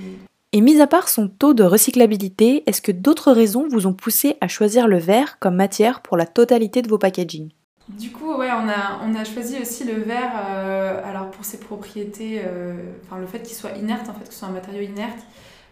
et 0.53 0.61
mis 0.61 0.79
à 0.79 0.87
part 0.87 1.09
son 1.09 1.27
taux 1.27 1.55
de 1.55 1.63
recyclabilité, 1.63 2.63
est-ce 2.67 2.81
que 2.81 2.91
d'autres 2.91 3.31
raisons 3.31 3.67
vous 3.67 3.87
ont 3.87 3.93
poussé 3.93 4.37
à 4.39 4.47
choisir 4.47 4.87
le 4.87 4.99
verre 4.99 5.39
comme 5.39 5.55
matière 5.55 6.01
pour 6.01 6.15
la 6.15 6.27
totalité 6.27 6.81
de 6.83 6.87
vos 6.87 6.99
packaging 6.99 7.49
du 7.89 8.11
coup, 8.11 8.33
ouais, 8.35 8.47
on 8.49 8.69
a, 8.69 9.01
on 9.03 9.13
a 9.13 9.25
choisi 9.25 9.59
aussi 9.61 9.83
le 9.83 9.95
verre 9.95 10.31
euh, 10.47 11.01
alors 11.03 11.29
pour 11.31 11.43
ses 11.43 11.59
propriétés, 11.59 12.41
euh, 12.45 12.75
enfin 13.03 13.19
le 13.19 13.27
fait 13.27 13.41
qu'il 13.41 13.57
soit 13.57 13.71
inerte, 13.71 14.07
en 14.07 14.13
fait, 14.13 14.25
que 14.25 14.33
ce 14.33 14.39
soit 14.39 14.47
un 14.47 14.51
matériau 14.51 14.81
inerte, 14.81 15.19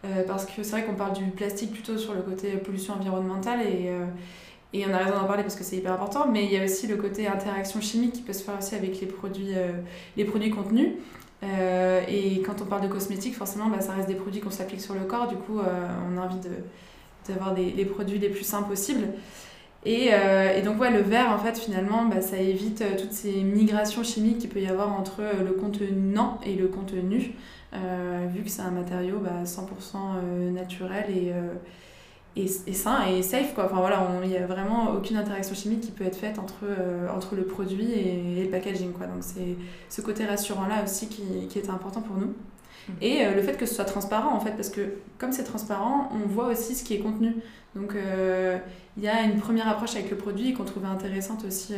euh, 0.04 0.24
parce 0.28 0.46
que 0.46 0.62
c'est 0.62 0.72
vrai 0.72 0.84
qu'on 0.84 0.96
parle 0.96 1.13
du 1.13 1.24
plastique 1.24 1.72
plutôt 1.72 1.98
sur 1.98 2.13
le 2.13 2.22
côté 2.22 2.52
pollution 2.58 2.96
environnementale 2.96 3.62
et, 3.62 3.91
et 4.74 4.86
on 4.86 4.94
a 4.94 4.98
raison 4.98 5.17
d'en 5.20 5.26
parler 5.26 5.44
parce 5.44 5.56
que 5.56 5.63
c'est 5.63 5.78
hyper 5.78 5.94
important, 5.94 6.28
mais 6.30 6.44
il 6.44 6.52
y 6.52 6.58
a 6.58 6.65
aussi 6.65 6.86
le 6.86 6.98
côté 6.98 7.28
interaction 7.28 7.80
chimique 7.80 8.12
qui 8.12 8.22
peut 8.24 8.34
se 8.34 8.44
faire 8.44 8.58
aussi 8.60 8.76
avec 8.76 9.00
les 9.00 9.08
produits, 9.08 9.54
les 10.17 10.26
produits 10.26 10.52
contenus. 10.52 10.89
Euh, 11.43 12.01
et 12.08 12.41
quand 12.41 12.62
on 12.62 12.65
parle 12.65 12.84
de 12.84 12.88
cosmétiques, 12.88 13.36
forcément, 13.36 13.67
bah, 13.67 13.82
ça 13.82 13.93
reste 13.93 14.08
des 14.08 14.15
produits 14.15 14.41
qu'on 14.41 14.51
s'applique 14.51 14.82
sur 14.82 14.93
le 14.93 15.01
corps. 15.01 15.27
Du 15.27 15.36
coup, 15.36 15.60
euh, 15.60 15.88
on 16.12 16.17
a 16.17 16.21
envie 16.21 16.38
d'avoir 17.27 17.54
des, 17.54 17.71
les 17.71 17.86
produits 17.86 18.19
les 18.19 18.30
plus 18.30 18.43
sains 18.43 18.63
possibles. 18.63 19.08
Et, 19.84 20.10
euh, 20.12 20.62
donc, 20.62 20.80
ouais, 20.80 20.91
le 20.91 21.01
verre, 21.01 21.32
en 21.32 21.39
fait, 21.39 21.58
finalement, 21.58 22.06
bah, 22.06 22.21
ça 22.21 22.38
évite 22.38 22.84
toutes 22.99 23.13
ces 23.13 23.41
migrations 23.41 24.04
chimiques 24.04 24.39
qu'il 24.39 24.49
peut 24.49 24.62
y 24.62 24.67
avoir 24.67 24.93
entre 24.93 25.21
le 25.43 25.51
contenant 25.54 26.39
et 26.45 26.54
le 26.56 26.67
contenu, 26.67 27.34
vu 27.73 28.43
que 28.43 28.49
c'est 28.49 28.62
un 28.62 28.71
matériau 28.71 29.17
bah, 29.17 29.43
100% 29.43 30.51
naturel 30.51 31.06
et 31.10 31.32
et, 32.36 32.46
et, 32.67 32.74
sain 32.74 33.06
et 33.06 33.22
safe 33.22 33.54
quoi. 33.54 33.65
Enfin 33.65 33.78
voilà, 33.78 34.08
il 34.24 34.30
n'y 34.30 34.38
a 34.38 34.46
vraiment 34.46 34.91
aucune 34.91 35.17
interaction 35.17 35.54
chimique 35.54 35.82
qui 35.82 35.91
peut 35.91 36.06
être 36.06 36.15
faite 36.15 36.39
entre, 36.39 36.63
euh, 36.63 37.10
entre 37.10 37.36
le 37.36 37.44
produit 37.44 37.91
et, 37.91 38.44
le 38.44 38.50
packaging 38.50 38.94
quoi. 38.94 39.08
Donc 39.08 39.17
c'est 39.22 39.58
ce 39.89 40.02
côté 40.02 40.26
rassurant 40.26 40.67
là 40.67 40.84
aussi 40.84 41.08
qui, 41.08 41.48
qui 41.50 41.60
est 41.60 41.70
important 41.70 42.02
pour 42.02 42.15
nous. 42.15 42.28
Mm. 42.88 42.94
Et 43.02 43.26
euh, 43.26 43.36
le 43.36 43.41
fait 43.41 43.58
que 43.58 43.65
ce 43.65 43.76
soit 43.76 43.86
transparent 43.86 44.34
en 44.34 44.39
fait, 44.39 44.52
parce 44.52 44.70
que 44.70 44.94
comme 45.17 45.32
c'est 45.32 45.44
transparent, 45.44 46.10
on 46.13 46.28
voit 46.28 46.48
aussi 46.48 46.76
ce 46.76 46.84
qui 46.84 46.94
est 46.96 47.00
contenu. 47.00 47.36
Donc 47.76 47.96
euh, 47.96 48.58
il 48.98 49.04
y 49.04 49.08
a 49.08 49.24
une 49.24 49.39
première 49.39 49.67
approche 49.67 49.96
avec 49.96 50.10
le 50.10 50.17
produit 50.17 50.54
qu'on 50.54 50.65
trouvait 50.65 50.88
intéressante 50.88 51.44
aussi 51.46 51.74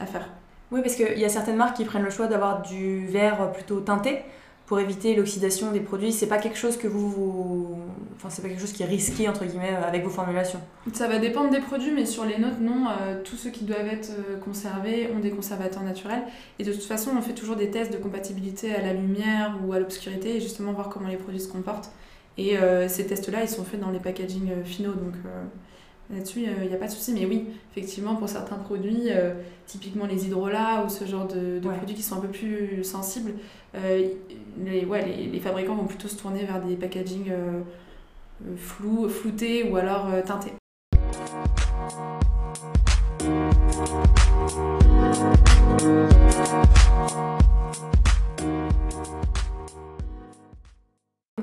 à 0.00 0.06
faire. 0.06 0.28
Oui, 0.70 0.80
parce 0.80 0.96
qu'il 0.96 1.18
y 1.18 1.24
a 1.24 1.28
certaines 1.28 1.56
marques 1.56 1.76
qui 1.76 1.84
prennent 1.84 2.02
le 2.02 2.10
choix 2.10 2.26
d'avoir 2.26 2.62
du 2.62 3.06
verre 3.06 3.52
plutôt 3.52 3.80
teinté 3.80 4.22
pour 4.66 4.78
éviter 4.80 5.14
l'oxydation 5.14 5.72
des 5.72 5.80
produits 5.80 6.12
C'est 6.12 6.26
pas 6.26 6.38
quelque 6.38 6.56
chose 6.56 6.76
que 6.76 6.88
vous, 6.88 7.76
Enfin, 8.16 8.30
c'est 8.30 8.42
pas 8.42 8.48
quelque 8.48 8.60
chose 8.60 8.72
qui 8.72 8.84
est 8.84 8.86
risqué, 8.86 9.28
entre 9.28 9.44
guillemets, 9.44 9.74
avec 9.74 10.04
vos 10.04 10.10
formulations 10.10 10.60
Ça 10.92 11.08
va 11.08 11.18
dépendre 11.18 11.50
des 11.50 11.58
produits, 11.58 11.90
mais 11.90 12.06
sur 12.06 12.24
les 12.24 12.38
notes, 12.38 12.60
non. 12.60 12.86
Euh, 12.88 13.20
tous 13.24 13.36
ceux 13.36 13.50
qui 13.50 13.64
doivent 13.64 13.88
être 13.88 14.10
euh, 14.10 14.38
conservés 14.38 15.10
ont 15.12 15.18
des 15.18 15.30
conservateurs 15.30 15.82
naturels. 15.82 16.22
Et 16.60 16.64
de 16.64 16.72
toute 16.72 16.84
façon, 16.84 17.10
on 17.18 17.20
fait 17.20 17.32
toujours 17.32 17.56
des 17.56 17.70
tests 17.70 17.92
de 17.92 17.98
compatibilité 17.98 18.72
à 18.74 18.80
la 18.80 18.92
lumière 18.92 19.58
ou 19.66 19.72
à 19.72 19.80
l'obscurité, 19.80 20.40
justement 20.40 20.72
voir 20.72 20.88
comment 20.88 21.08
les 21.08 21.16
produits 21.16 21.40
se 21.40 21.48
comportent. 21.48 21.90
Et 22.38 22.58
euh, 22.58 22.86
ces 22.86 23.06
tests-là, 23.06 23.42
ils 23.42 23.48
sont 23.48 23.64
faits 23.64 23.80
dans 23.80 23.90
les 23.90 24.00
packagings 24.00 24.62
finaux, 24.64 24.92
donc... 24.92 25.14
Là-dessus, 26.12 26.40
il 26.40 26.68
n'y 26.68 26.74
a 26.74 26.78
pas 26.78 26.86
de 26.86 26.92
souci. 26.92 27.12
Mais 27.14 27.24
oui, 27.24 27.46
effectivement, 27.72 28.16
pour 28.16 28.28
certains 28.28 28.56
produits, 28.56 29.08
typiquement 29.66 30.06
les 30.06 30.26
hydrolats 30.26 30.84
ou 30.84 30.90
ce 30.90 31.06
genre 31.06 31.26
de, 31.26 31.58
produits 31.60 31.96
qui 31.96 32.02
sont 32.02 32.16
un 32.16 32.20
peu 32.20 32.28
plus 32.28 32.84
sensibles, 32.84 33.32
euh, 33.74 34.08
les, 34.62 34.84
ouais, 34.84 35.04
les, 35.06 35.26
les, 35.26 35.40
fabricants 35.40 35.74
vont 35.74 35.86
plutôt 35.86 36.08
se 36.08 36.16
tourner 36.16 36.44
vers 36.44 36.62
des 36.62 36.76
packaging 36.76 37.30
euh, 37.30 37.60
euh, 38.46 39.08
floutés 39.08 39.70
ou 39.70 39.76
alors 39.76 40.08
teintés. 40.26 40.52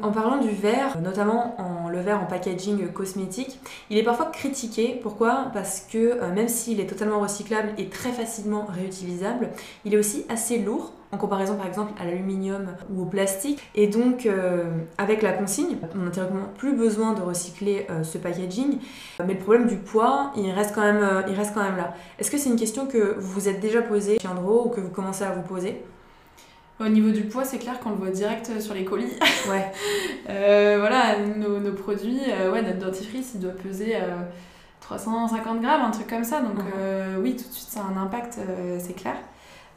En 0.01 0.11
parlant 0.11 0.37
du 0.37 0.49
verre, 0.49 1.01
notamment 1.01 1.55
en, 1.59 1.89
le 1.89 1.99
verre 1.99 2.21
en 2.21 2.25
packaging 2.25 2.87
cosmétique, 2.91 3.59
il 3.89 3.97
est 3.97 4.03
parfois 4.03 4.27
critiqué. 4.27 4.99
Pourquoi? 5.01 5.47
Parce 5.53 5.81
que 5.81 5.97
euh, 5.97 6.33
même 6.33 6.47
s'il 6.47 6.79
est 6.79 6.87
totalement 6.87 7.19
recyclable 7.19 7.69
et 7.77 7.89
très 7.89 8.11
facilement 8.11 8.65
réutilisable, 8.65 9.49
il 9.85 9.93
est 9.93 9.97
aussi 9.97 10.25
assez 10.29 10.59
lourd 10.59 10.93
en 11.11 11.17
comparaison 11.17 11.55
par 11.55 11.65
exemple 11.65 11.91
à 11.99 12.05
l'aluminium 12.05 12.67
ou 12.93 13.01
au 13.01 13.05
plastique. 13.05 13.59
Et 13.75 13.87
donc 13.87 14.25
euh, 14.25 14.65
avec 14.97 15.21
la 15.21 15.33
consigne, 15.33 15.77
on 15.95 16.05
n'a 16.05 16.11
théoriquement 16.11 16.49
plus 16.57 16.75
besoin 16.75 17.13
de 17.13 17.21
recycler 17.21 17.87
euh, 17.89 18.03
ce 18.03 18.17
packaging. 18.17 18.79
Mais 19.25 19.33
le 19.33 19.39
problème 19.39 19.67
du 19.67 19.77
poids, 19.77 20.31
il 20.37 20.51
reste 20.51 20.73
quand 20.75 20.83
même, 20.83 20.99
là. 21.77 21.93
Est-ce 22.19 22.31
que 22.31 22.37
c'est 22.37 22.49
une 22.49 22.59
question 22.59 22.85
que 22.85 23.15
vous 23.17 23.31
vous 23.31 23.49
êtes 23.49 23.59
déjà 23.59 23.81
posée 23.81 24.19
chez 24.19 24.27
Andro 24.27 24.67
ou 24.67 24.69
que 24.69 24.81
vous 24.81 24.89
commencez 24.89 25.23
à 25.23 25.31
vous 25.31 25.41
poser? 25.41 25.81
Au 26.79 26.87
niveau 26.87 27.11
du 27.11 27.23
poids, 27.23 27.43
c'est 27.43 27.57
clair 27.57 27.79
qu'on 27.79 27.89
le 27.89 27.95
voit 27.95 28.09
direct 28.09 28.59
sur 28.61 28.73
les 28.73 28.85
colis. 28.85 29.17
Ouais. 29.49 29.71
euh, 30.29 30.77
voilà, 30.79 31.17
nos, 31.19 31.59
nos 31.59 31.73
produits, 31.73 32.21
euh, 32.29 32.51
ouais, 32.51 32.61
notre 32.61 32.79
dentifrice, 32.79 33.31
il 33.35 33.41
doit 33.41 33.51
peser 33.51 33.97
350 34.81 35.57
euh, 35.57 35.61
grammes, 35.61 35.81
un 35.81 35.91
truc 35.91 36.07
comme 36.07 36.23
ça. 36.23 36.41
Donc 36.41 36.55
mhm. 36.55 36.71
euh, 36.77 37.17
oui, 37.21 37.35
tout 37.35 37.47
de 37.47 37.53
suite, 37.53 37.69
ça 37.69 37.81
a 37.81 37.83
un 37.83 38.01
impact, 38.01 38.39
c'est 38.79 38.95
clair. 38.95 39.15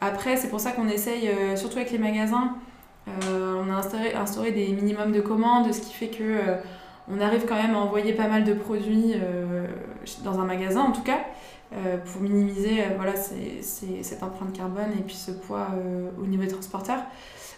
Après, 0.00 0.36
c'est 0.36 0.48
pour 0.48 0.60
ça 0.60 0.72
qu'on 0.72 0.88
essaye, 0.88 1.30
surtout 1.56 1.78
avec 1.78 1.92
les 1.92 1.98
magasins, 1.98 2.56
on 3.06 3.70
a 3.70 3.74
instauré, 3.74 4.14
instauré, 4.14 4.50
des 4.50 4.68
minimums 4.68 5.12
de 5.12 5.20
commandes, 5.20 5.72
ce 5.72 5.80
qui 5.80 5.92
fait 5.92 6.08
que 6.08 6.40
on 7.08 7.20
arrive 7.20 7.46
quand 7.46 7.60
même 7.60 7.74
à 7.74 7.78
envoyer 7.78 8.12
pas 8.12 8.26
mal 8.26 8.42
de 8.44 8.52
produits 8.52 9.14
dans 10.24 10.40
un 10.40 10.44
magasin, 10.44 10.80
en 10.80 10.92
tout 10.92 11.02
cas. 11.02 11.18
Euh, 11.74 11.96
pour 11.96 12.20
minimiser 12.20 12.82
euh, 12.82 12.88
voilà, 12.96 13.14
cette 13.16 14.22
empreinte 14.22 14.52
carbone 14.52 14.90
et 14.98 15.00
puis 15.00 15.14
ce 15.14 15.30
poids 15.30 15.68
euh, 15.72 16.10
au 16.22 16.26
niveau 16.26 16.42
des 16.42 16.50
transporteurs. 16.50 17.00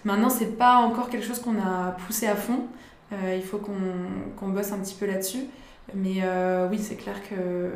Maintenant, 0.05 0.31
c'est 0.31 0.57
pas 0.57 0.77
encore 0.77 1.09
quelque 1.11 1.27
chose 1.27 1.40
qu'on 1.40 1.59
a 1.59 1.96
poussé 2.07 2.29
à 2.29 2.37
fond. 2.37 2.66
il 3.12 3.42
faut 3.42 3.59
qu'on 3.59 4.48
bosse 4.48 4.70
un 4.70 4.79
petit 4.79 4.94
peu 4.94 5.07
là-dessus. 5.07 5.46
Mais 5.94 6.22
oui, 6.70 6.79
c'est 6.79 6.96
clair 6.96 7.16
que 7.29 7.70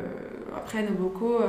après 0.55 0.83
nos 0.83 0.93
bocaux, 0.93 1.39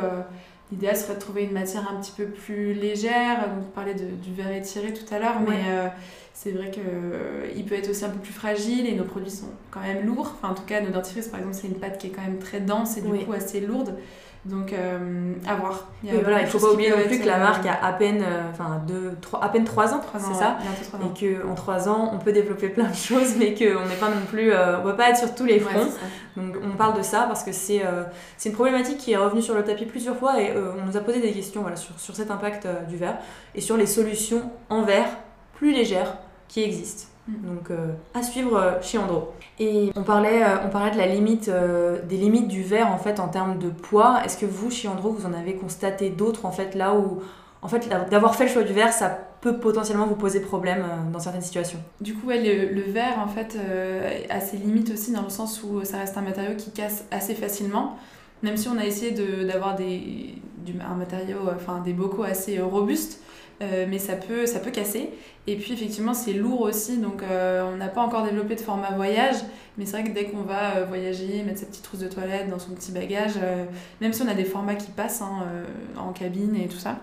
l'idéal 0.72 0.96
serait 0.96 1.16
de 1.16 1.20
trouver 1.20 1.42
une 1.42 1.52
matière 1.52 1.86
un 1.90 2.00
petit 2.00 2.12
peu 2.16 2.24
plus 2.24 2.72
légère. 2.72 3.46
On 3.60 3.62
parlait 3.62 3.94
de, 3.94 4.06
du 4.06 4.32
verre 4.32 4.52
étiré 4.52 4.94
tout 4.94 5.14
à 5.14 5.18
l'heure, 5.18 5.40
mais 5.46 5.90
c'est 6.32 6.52
vrai 6.52 6.70
qu'il 6.70 7.64
peut 7.66 7.74
être 7.74 7.90
aussi 7.90 8.06
un 8.06 8.10
peu 8.10 8.20
plus 8.20 8.32
fragile 8.32 8.86
et 8.86 8.94
nos 8.94 9.04
produits 9.04 9.30
sont 9.30 9.50
quand 9.70 9.80
même 9.80 10.06
lourds. 10.06 10.32
Enfin, 10.38 10.52
en 10.52 10.54
tout 10.54 10.64
cas, 10.64 10.80
nos 10.80 10.90
dentifrices, 10.90 11.28
par 11.28 11.40
exemple, 11.40 11.58
c'est 11.60 11.68
une 11.68 11.78
pâte 11.78 11.98
qui 11.98 12.06
est 12.06 12.10
quand 12.10 12.22
même 12.22 12.38
très 12.38 12.60
dense 12.60 12.96
et 12.96 13.02
du 13.02 13.10
coup 13.10 13.34
assez 13.34 13.60
lourde. 13.60 13.96
Donc, 14.46 14.72
euh, 14.72 15.34
à 15.46 15.54
voir. 15.54 15.86
Il, 16.02 16.14
voilà, 16.14 16.40
il 16.40 16.46
faut 16.46 16.58
pas 16.58 16.72
oublier 16.72 16.88
non 16.88 16.96
plus 17.06 17.18
que 17.18 17.26
la 17.26 17.36
marque 17.36 17.66
a 17.66 17.84
à 17.84 17.92
peine, 17.92 18.22
euh, 18.22 18.50
enfin, 18.50 18.82
deux, 18.86 19.14
trois, 19.20 19.44
à 19.44 19.50
peine 19.50 19.64
3 19.64 19.92
ans, 19.92 20.00
c'est 20.18 20.34
ça 20.34 20.56
Et 20.94 21.36
qu'en 21.36 21.54
3 21.54 21.88
ans, 21.90 22.10
on 22.14 22.18
peut 22.18 22.32
développer 22.32 22.70
plein 22.70 22.88
de 22.88 22.94
choses, 22.94 23.36
mais 23.36 23.52
qu'on 23.52 23.86
n'est 23.86 23.96
pas 24.00 24.08
non 24.08 24.24
plus, 24.30 24.50
euh, 24.50 24.78
on 24.78 24.86
ne 24.86 24.90
peut 24.90 24.96
pas 24.96 25.10
être 25.10 25.18
sur 25.18 25.34
tous 25.34 25.44
les 25.44 25.60
fronts. 25.60 25.90
Donc, 26.38 26.56
on 26.64 26.74
parle 26.74 26.96
de 26.96 27.02
ça 27.02 27.24
parce 27.28 27.42
que 27.42 27.52
c'est 27.52 27.82
c'est 28.38 28.48
une 28.48 28.54
problématique 28.54 28.96
qui 28.96 29.12
est 29.12 29.16
revenue 29.16 29.42
sur 29.42 29.54
le 29.54 29.62
tapis 29.62 29.84
plusieurs 29.84 30.16
fois 30.16 30.40
et 30.40 30.54
on 30.56 30.86
nous 30.86 30.96
a 30.96 31.00
posé 31.00 31.20
des 31.20 31.32
questions 31.32 31.60
voilà, 31.60 31.76
sur, 31.76 31.98
sur 32.00 32.16
cet 32.16 32.30
impact 32.30 32.66
du 32.88 32.96
verre 32.96 33.18
et 33.54 33.60
sur 33.60 33.76
les 33.76 33.86
solutions 33.86 34.50
en 34.70 34.82
verre 34.82 35.08
plus 35.54 35.72
légères 35.72 36.16
qui 36.48 36.62
existent. 36.62 37.09
Mm. 37.28 37.46
Donc 37.46 37.70
euh, 37.70 37.92
à 38.14 38.22
suivre 38.22 38.56
euh, 38.56 38.72
chez 38.82 38.98
Andro. 38.98 39.32
Et 39.58 39.90
on 39.96 40.02
parlait, 40.02 40.42
euh, 40.42 40.64
on 40.64 40.70
parlait 40.70 40.90
de 40.90 40.98
la 40.98 41.06
limite, 41.06 41.50
des 42.08 42.16
limites 42.16 42.48
du 42.48 42.62
verre 42.62 42.88
en 42.88 42.98
fait 42.98 43.20
en 43.20 43.28
termes 43.28 43.58
de 43.58 43.68
poids. 43.68 44.22
Est-ce 44.24 44.36
que 44.36 44.46
vous 44.46 44.70
chez 44.70 44.88
Andro 44.88 45.10
vous 45.10 45.26
en 45.26 45.32
avez 45.32 45.54
constaté 45.54 46.10
d'autres 46.10 46.46
en 46.46 46.52
fait 46.52 46.74
là 46.74 46.94
où 46.94 47.20
en 47.62 47.68
fait 47.68 47.88
d'avoir 48.10 48.34
fait 48.34 48.44
le 48.44 48.50
choix 48.50 48.62
du 48.62 48.72
verre 48.72 48.92
ça 48.92 49.18
peut 49.42 49.58
potentiellement 49.58 50.06
vous 50.06 50.16
poser 50.16 50.40
problème 50.40 50.84
dans 51.12 51.18
certaines 51.18 51.42
situations? 51.42 51.78
Du 52.00 52.14
coup, 52.14 52.28
ouais, 52.28 52.42
le, 52.42 52.74
le, 52.74 52.82
verre 52.82 53.18
en 53.18 53.28
fait 53.28 53.56
a 54.28 54.40
ses 54.40 54.58
limites 54.58 54.90
aussi 54.90 55.12
dans 55.12 55.22
le 55.22 55.30
sens 55.30 55.62
où 55.62 55.82
ça 55.84 55.98
reste 55.98 56.16
un 56.16 56.22
matériau 56.22 56.56
qui 56.56 56.70
casse 56.70 57.04
assez 57.10 57.34
facilement. 57.34 57.96
Même 58.42 58.56
si 58.56 58.68
on 58.68 58.78
a 58.78 58.84
essayé 58.84 59.12
d'avoir 59.44 59.76
des, 59.76 60.34
un 60.80 60.94
matériau, 60.94 61.38
enfin 61.54 61.80
des 61.84 61.92
bocaux 61.92 62.22
assez 62.22 62.58
robustes, 62.60 63.20
euh, 63.62 63.86
mais 63.88 63.98
ça 63.98 64.16
peut, 64.16 64.46
ça 64.46 64.58
peut 64.58 64.70
casser. 64.70 65.10
Et 65.46 65.56
puis 65.56 65.74
effectivement, 65.74 66.14
c'est 66.14 66.32
lourd 66.32 66.62
aussi, 66.62 66.98
donc 66.98 67.22
euh, 67.22 67.62
on 67.70 67.76
n'a 67.76 67.88
pas 67.88 68.00
encore 68.00 68.24
développé 68.24 68.54
de 68.54 68.60
format 68.60 68.92
voyage, 68.92 69.36
mais 69.76 69.84
c'est 69.84 70.00
vrai 70.00 70.04
que 70.04 70.14
dès 70.14 70.24
qu'on 70.24 70.42
va 70.42 70.76
euh, 70.76 70.84
voyager, 70.86 71.42
mettre 71.42 71.60
sa 71.60 71.66
petite 71.66 71.82
trousse 71.82 72.00
de 72.00 72.08
toilette 72.08 72.48
dans 72.48 72.58
son 72.58 72.72
petit 72.72 72.92
bagage, 72.92 73.34
même 74.00 74.12
si 74.12 74.22
on 74.22 74.28
a 74.28 74.34
des 74.34 74.44
formats 74.44 74.76
qui 74.76 74.90
passent 74.90 75.20
hein, 75.22 75.44
en 75.98 76.12
cabine 76.12 76.56
et 76.56 76.68
tout 76.68 76.78
ça, 76.78 77.00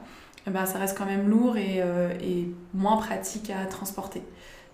eh 0.48 0.50
ben, 0.50 0.66
ça 0.66 0.80
reste 0.80 0.98
quand 0.98 1.06
même 1.06 1.30
lourd 1.30 1.58
et, 1.58 1.84
et 2.22 2.52
moins 2.74 2.98
pratique 2.98 3.50
à 3.52 3.66
transporter. 3.66 4.22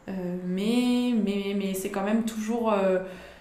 mais 0.08 1.14
mais, 1.26 1.56
mais 1.58 1.74
c'est 1.74 1.90
quand 1.90 2.04
même 2.04 2.24
toujours, 2.24 2.74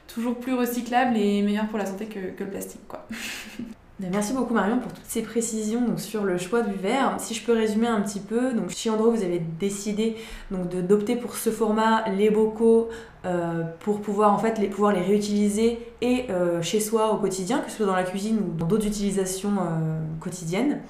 toujours 0.08 0.36
plus 0.36 0.54
recyclable 0.54 1.16
et 1.16 1.42
meilleur 1.42 1.68
pour 1.68 1.78
la 1.78 1.86
santé 1.86 2.06
que, 2.06 2.30
que 2.30 2.44
le 2.44 2.50
plastique. 2.50 2.86
Quoi. 2.88 3.06
Merci 4.00 4.32
beaucoup 4.32 4.54
Marion 4.54 4.78
pour 4.78 4.92
toutes 4.92 5.04
ces 5.06 5.22
précisions 5.22 5.96
sur 5.96 6.24
le 6.24 6.38
choix 6.38 6.62
du 6.62 6.74
verre. 6.74 7.14
Si 7.18 7.34
je 7.34 7.44
peux 7.44 7.52
résumer 7.52 7.86
un 7.86 8.00
petit 8.00 8.20
peu, 8.20 8.50
chez 8.68 8.90
Andro 8.90 9.10
vous 9.10 9.22
avez 9.22 9.38
décidé 9.38 10.16
d'opter 10.50 11.14
pour 11.14 11.36
ce 11.36 11.50
format, 11.50 12.08
les 12.08 12.30
bocaux, 12.30 12.88
euh, 13.24 13.62
pour 13.80 14.00
pouvoir 14.00 14.32
en 14.32 14.38
fait 14.38 14.58
les, 14.58 14.66
pouvoir 14.68 14.92
les 14.92 15.02
réutiliser 15.02 15.78
et 16.00 16.24
euh, 16.30 16.62
chez 16.62 16.80
soi 16.80 17.12
au 17.12 17.18
quotidien, 17.18 17.58
que 17.58 17.70
ce 17.70 17.76
soit 17.76 17.86
dans 17.86 17.94
la 17.94 18.02
cuisine 18.02 18.38
ou 18.38 18.58
dans 18.58 18.66
d'autres 18.66 18.86
utilisations 18.86 19.52
euh, 19.60 20.00
quotidiennes. 20.20 20.80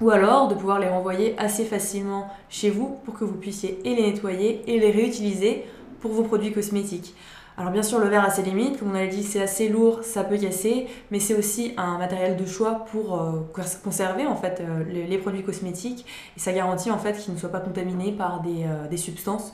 Ou 0.00 0.10
alors 0.10 0.46
de 0.46 0.54
pouvoir 0.54 0.78
les 0.78 0.88
renvoyer 0.88 1.34
assez 1.38 1.64
facilement 1.64 2.28
chez 2.48 2.70
vous 2.70 2.98
pour 3.04 3.14
que 3.14 3.24
vous 3.24 3.34
puissiez 3.34 3.80
et 3.84 3.96
les 3.96 4.12
nettoyer 4.12 4.62
et 4.68 4.78
les 4.78 4.92
réutiliser 4.92 5.64
pour 6.00 6.12
vos 6.12 6.22
produits 6.22 6.52
cosmétiques. 6.52 7.14
Alors 7.58 7.72
bien 7.72 7.82
sûr, 7.82 7.98
le 7.98 8.06
verre 8.06 8.24
a 8.24 8.30
ses 8.30 8.42
limites, 8.42 8.78
comme 8.78 8.92
on 8.92 8.94
a 8.94 9.08
dit, 9.08 9.24
c'est 9.24 9.42
assez 9.42 9.68
lourd, 9.68 10.04
ça 10.04 10.22
peut 10.22 10.38
casser, 10.38 10.86
mais 11.10 11.18
c'est 11.18 11.34
aussi 11.34 11.74
un 11.76 11.98
matériel 11.98 12.36
de 12.36 12.46
choix 12.46 12.84
pour 12.92 13.20
euh, 13.20 13.40
conserver 13.82 14.26
en 14.26 14.36
fait 14.36 14.60
euh, 14.60 14.84
les, 14.84 15.18
produits 15.18 15.42
cosmétiques. 15.42 16.06
Et 16.36 16.40
ça 16.40 16.52
garantit 16.52 16.92
en 16.92 16.98
fait 16.98 17.14
qu'ils 17.14 17.34
ne 17.34 17.38
soient 17.38 17.50
pas 17.50 17.58
contaminés 17.58 18.12
par 18.12 18.42
des, 18.42 18.62
euh, 18.62 18.96
substances 18.96 19.52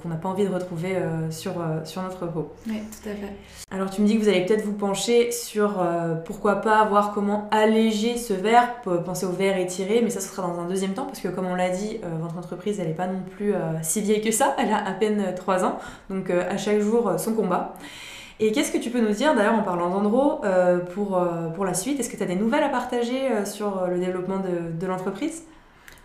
qu'on 0.00 0.08
n'a 0.08 0.16
pas 0.16 0.28
envie 0.28 0.44
de 0.44 0.52
retrouver 0.52 0.96
euh, 0.96 1.30
sur, 1.30 1.52
euh, 1.60 1.84
sur 1.84 2.02
notre 2.02 2.26
peau. 2.26 2.52
Oui, 2.68 2.80
tout 2.90 3.08
à 3.08 3.12
fait. 3.12 3.32
Alors 3.70 3.90
tu 3.90 4.02
me 4.02 4.06
dis 4.06 4.16
que 4.16 4.22
vous 4.22 4.28
allez 4.28 4.44
peut-être 4.44 4.64
vous 4.64 4.72
pencher 4.72 5.32
sur 5.32 5.84
pourquoi 6.24 6.56
pas 6.56 6.84
voir 6.84 7.12
comment 7.12 7.48
alléger 7.50 8.16
ce 8.16 8.32
verre, 8.32 8.82
penser 9.04 9.26
au 9.26 9.30
verre 9.30 9.56
étiré, 9.58 10.00
mais 10.02 10.10
ça 10.10 10.20
ce 10.20 10.28
sera 10.28 10.46
dans 10.46 10.60
un 10.60 10.68
deuxième 10.68 10.92
temps 10.92 11.06
parce 11.06 11.20
que 11.20 11.28
comme 11.28 11.46
on 11.46 11.56
l'a 11.56 11.70
dit, 11.70 11.98
votre 12.20 12.38
entreprise 12.38 12.78
elle 12.78 12.88
n'est 12.88 12.94
pas 12.94 13.08
non 13.08 13.22
plus 13.36 13.52
si 13.82 14.00
vieille 14.00 14.20
que 14.20 14.30
ça, 14.30 14.54
elle 14.58 14.72
a 14.72 14.86
à 14.86 14.92
peine 14.92 15.34
3 15.34 15.64
ans, 15.64 15.78
donc 16.08 16.30
à 16.30 16.56
chaque 16.56 16.78
jour 16.78 17.14
son 17.18 17.34
combat. 17.34 17.74
Et 18.38 18.52
qu'est-ce 18.52 18.70
que 18.70 18.78
tu 18.78 18.90
peux 18.90 19.00
nous 19.00 19.14
dire, 19.14 19.34
d'ailleurs 19.34 19.54
en 19.54 19.62
parlant 19.62 19.90
d'Andro, 19.90 20.42
pour, 20.94 21.20
pour 21.54 21.64
la 21.64 21.74
suite? 21.74 21.98
Est-ce 21.98 22.10
que 22.10 22.16
tu 22.16 22.22
as 22.22 22.26
des 22.26 22.36
nouvelles 22.36 22.64
à 22.64 22.68
partager 22.68 23.44
sur 23.44 23.88
le 23.88 23.98
développement 23.98 24.38
de, 24.38 24.78
de 24.78 24.86
l'entreprise? 24.86 25.42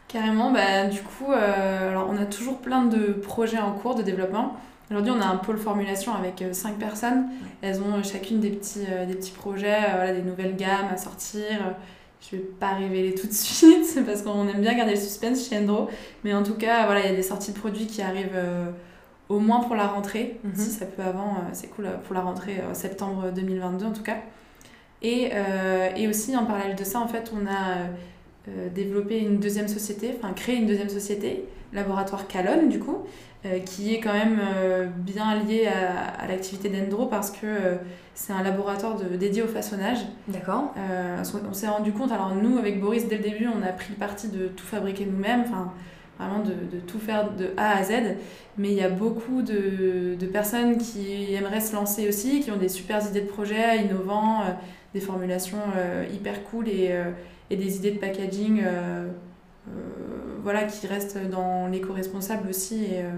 Carrément, 0.10 0.52
bah, 0.52 0.88
du 0.88 1.02
coup, 1.04 1.32
euh, 1.32 1.92
alors 1.92 2.10
on 2.12 2.18
a 2.18 2.26
toujours 2.26 2.58
plein 2.58 2.84
de 2.86 3.14
projets 3.14 3.60
en 3.60 3.74
cours 3.74 3.94
de 3.94 4.02
développement. 4.02 4.58
Aujourd'hui, 4.90 5.14
on 5.16 5.22
a 5.22 5.28
un 5.28 5.38
pôle 5.38 5.60
formulation 5.60 6.16
avec 6.16 6.44
5 6.52 6.72
euh, 6.74 6.78
personnes. 6.80 7.26
Elles 7.62 7.80
ont 7.80 8.02
chacune 8.02 8.40
des 8.40 8.50
petits, 8.50 8.86
euh, 8.90 9.06
des 9.06 9.14
petits 9.14 9.32
projets, 9.32 9.80
voilà, 9.92 10.14
des 10.14 10.24
nouvelles 10.24 10.56
gammes 10.56 10.88
à 10.92 10.98
sortir. 10.98 11.76
Je 12.22 12.36
ne 12.36 12.42
vais 12.42 12.48
pas 12.60 12.74
révéler 12.74 13.14
tout 13.14 13.28
de 13.28 13.34
suite 13.34 14.04
parce 14.04 14.24
qu'on 14.24 14.48
aime 14.48 14.62
bien 14.62 14.74
garder 14.74 14.96
le 14.96 15.00
suspense 15.00 15.48
chez 15.48 15.60
Endro. 15.60 15.90
Mais 16.24 16.34
en 16.34 16.42
tout 16.42 16.56
cas, 16.56 16.86
voilà, 16.86 17.02
il 17.02 17.06
y 17.06 17.14
a 17.14 17.16
des 17.16 17.22
sorties 17.22 17.52
de 17.52 17.60
produits 17.60 17.86
qui 17.86 18.02
arrivent 18.02 18.42
au 19.30 19.38
moins 19.38 19.60
pour 19.60 19.76
la 19.76 19.86
rentrée. 19.86 20.40
Mhm. 20.44 20.56
Si 20.56 20.72
ça 20.72 20.88
peut 20.88 21.04
avant, 21.04 21.36
c'est 21.54 21.68
cool 21.68 21.88
pour 22.06 22.16
la 22.16 22.22
rentrée 22.22 22.64
septembre 22.74 23.32
2022 23.32 23.86
en 23.86 23.94
tout 23.94 24.02
cas. 24.02 24.18
Et, 25.04 25.32
et 25.96 26.08
aussi, 26.08 26.36
en 26.36 26.46
parallèle 26.46 26.76
de 26.76 26.84
ça, 26.84 27.00
en 27.00 27.08
fait, 27.08 27.32
on 27.32 27.46
a 27.46 27.86
euh, 28.58 28.70
développer 28.70 29.20
une 29.20 29.38
deuxième 29.38 29.68
société, 29.68 30.16
enfin 30.18 30.34
créer 30.34 30.56
une 30.56 30.66
deuxième 30.66 30.90
société, 30.90 31.46
laboratoire 31.74 32.28
Calonne 32.28 32.70
du 32.70 32.80
coup, 32.80 33.00
euh, 33.46 33.60
qui 33.60 33.94
est 33.94 34.00
quand 34.00 34.14
même 34.14 34.40
euh, 34.42 34.88
bien 34.88 35.36
lié 35.44 35.68
à, 35.68 36.24
à 36.24 36.28
l'activité 36.28 36.70
d'Endro 36.70 37.06
parce 37.06 37.32
que 37.32 37.48
c'est 38.16 38.34
un 38.34 38.42
laboratoire 38.42 38.96
de, 38.96 39.16
dédié 39.18 39.44
au 39.44 39.48
façonnage. 39.48 40.00
D'accord. 40.28 40.74
on 40.78 41.54
s'est 41.54 41.68
rendu 41.68 41.92
compte, 41.92 42.12
alors 42.12 42.34
nous 42.34 42.58
avec 42.58 42.82
Boris 42.82 43.08
dès 43.08 43.18
le 43.18 43.24
début 43.24 43.48
on 43.48 43.62
a 43.62 43.72
pris 43.72 43.92
le 43.92 43.98
parti 43.98 44.30
de 44.30 44.48
tout 44.48 44.66
fabriquer 44.66 45.06
nous-mêmes, 45.06 45.42
enfin 45.42 45.72
vraiment 46.18 46.40
de, 46.40 46.52
de, 46.52 46.82
tout 46.86 47.00
faire 47.00 47.32
de 47.32 47.52
A 47.56 47.78
à 47.78 47.84
Z, 47.84 47.94
mais 48.58 48.70
il 48.70 48.78
y 48.78 48.84
a 48.84 48.90
beaucoup 48.90 49.42
de, 49.42 50.16
de, 50.20 50.26
personnes 50.26 50.78
qui 50.78 51.34
aimeraient 51.34 51.62
se 51.62 51.74
lancer 51.74 52.10
aussi, 52.10 52.42
qui 52.42 52.52
ont 52.52 52.58
des 52.58 52.68
super 52.68 53.06
idées 53.08 53.22
de 53.22 53.28
projets 53.28 53.84
innovants, 53.86 54.42
des 54.94 55.00
formulations 55.00 55.60
hyper 56.14 56.44
cool 56.46 56.68
et 56.68 56.92
et 57.50 57.56
des 57.56 57.78
idées 57.78 57.92
de 57.92 58.00
packaging 58.00 58.62
euh, 58.64 59.08
euh, 59.68 59.72
voilà, 60.44 60.64
qui 60.64 60.88
restent 60.88 61.18
dans 61.30 61.68
l'éco-responsable 61.68 62.50
aussi, 62.50 62.88
euh, 62.94 63.12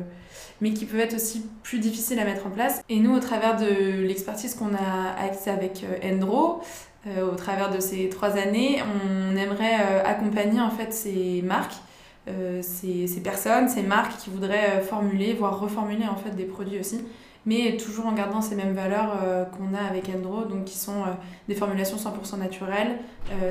mais 0.60 0.74
qui 0.74 0.86
peuvent 0.86 1.00
être 1.00 1.16
aussi 1.16 1.46
plus 1.64 1.80
difficiles 1.80 2.20
à 2.20 2.26
mettre 2.26 2.48
en 2.48 2.50
place. 2.50 2.82
Et 2.90 3.00
nous, 3.00 3.14
au 3.14 3.20
travers 3.20 3.58
de 3.58 4.02
l'expertise 4.02 4.56
qu'on 4.56 4.74
a 4.74 5.16
avec 5.48 5.86
Endro, 6.04 6.62
au 7.08 7.36
travers 7.36 7.72
de 7.72 7.80
ces 7.80 8.10
trois 8.10 8.38
années, 8.38 8.80
on 8.84 9.36
aimerait 9.36 10.04
accompagner 10.06 10.62
en 10.62 10.70
fait 10.70 10.94
ces 10.94 11.42
marques 11.42 11.74
ces, 12.62 13.08
ces, 13.08 13.22
personnes, 13.22 13.68
ces 13.68 13.82
marques 13.82 14.20
qui 14.20 14.30
voudraient 14.30 14.82
formuler, 14.82 15.34
voire 15.34 15.60
reformuler 15.60 16.06
en 16.08 16.16
fait 16.16 16.36
des 16.36 16.46
produits 16.46 16.80
aussi 16.80 17.04
mais 17.46 17.78
toujours 17.78 18.06
en 18.06 18.14
gardant 18.14 18.42
ces 18.42 18.56
mêmes 18.56 18.74
valeurs 18.74 19.18
qu'on 19.52 19.76
a 19.76 19.82
avec 19.82 20.10
Endro, 20.10 20.46
donc 20.46 20.66
qui 20.66 20.78
sont 20.78 21.04
des 21.48 21.56
formulations 21.56 21.98
100% 21.98 22.38
naturelles, 22.40 22.98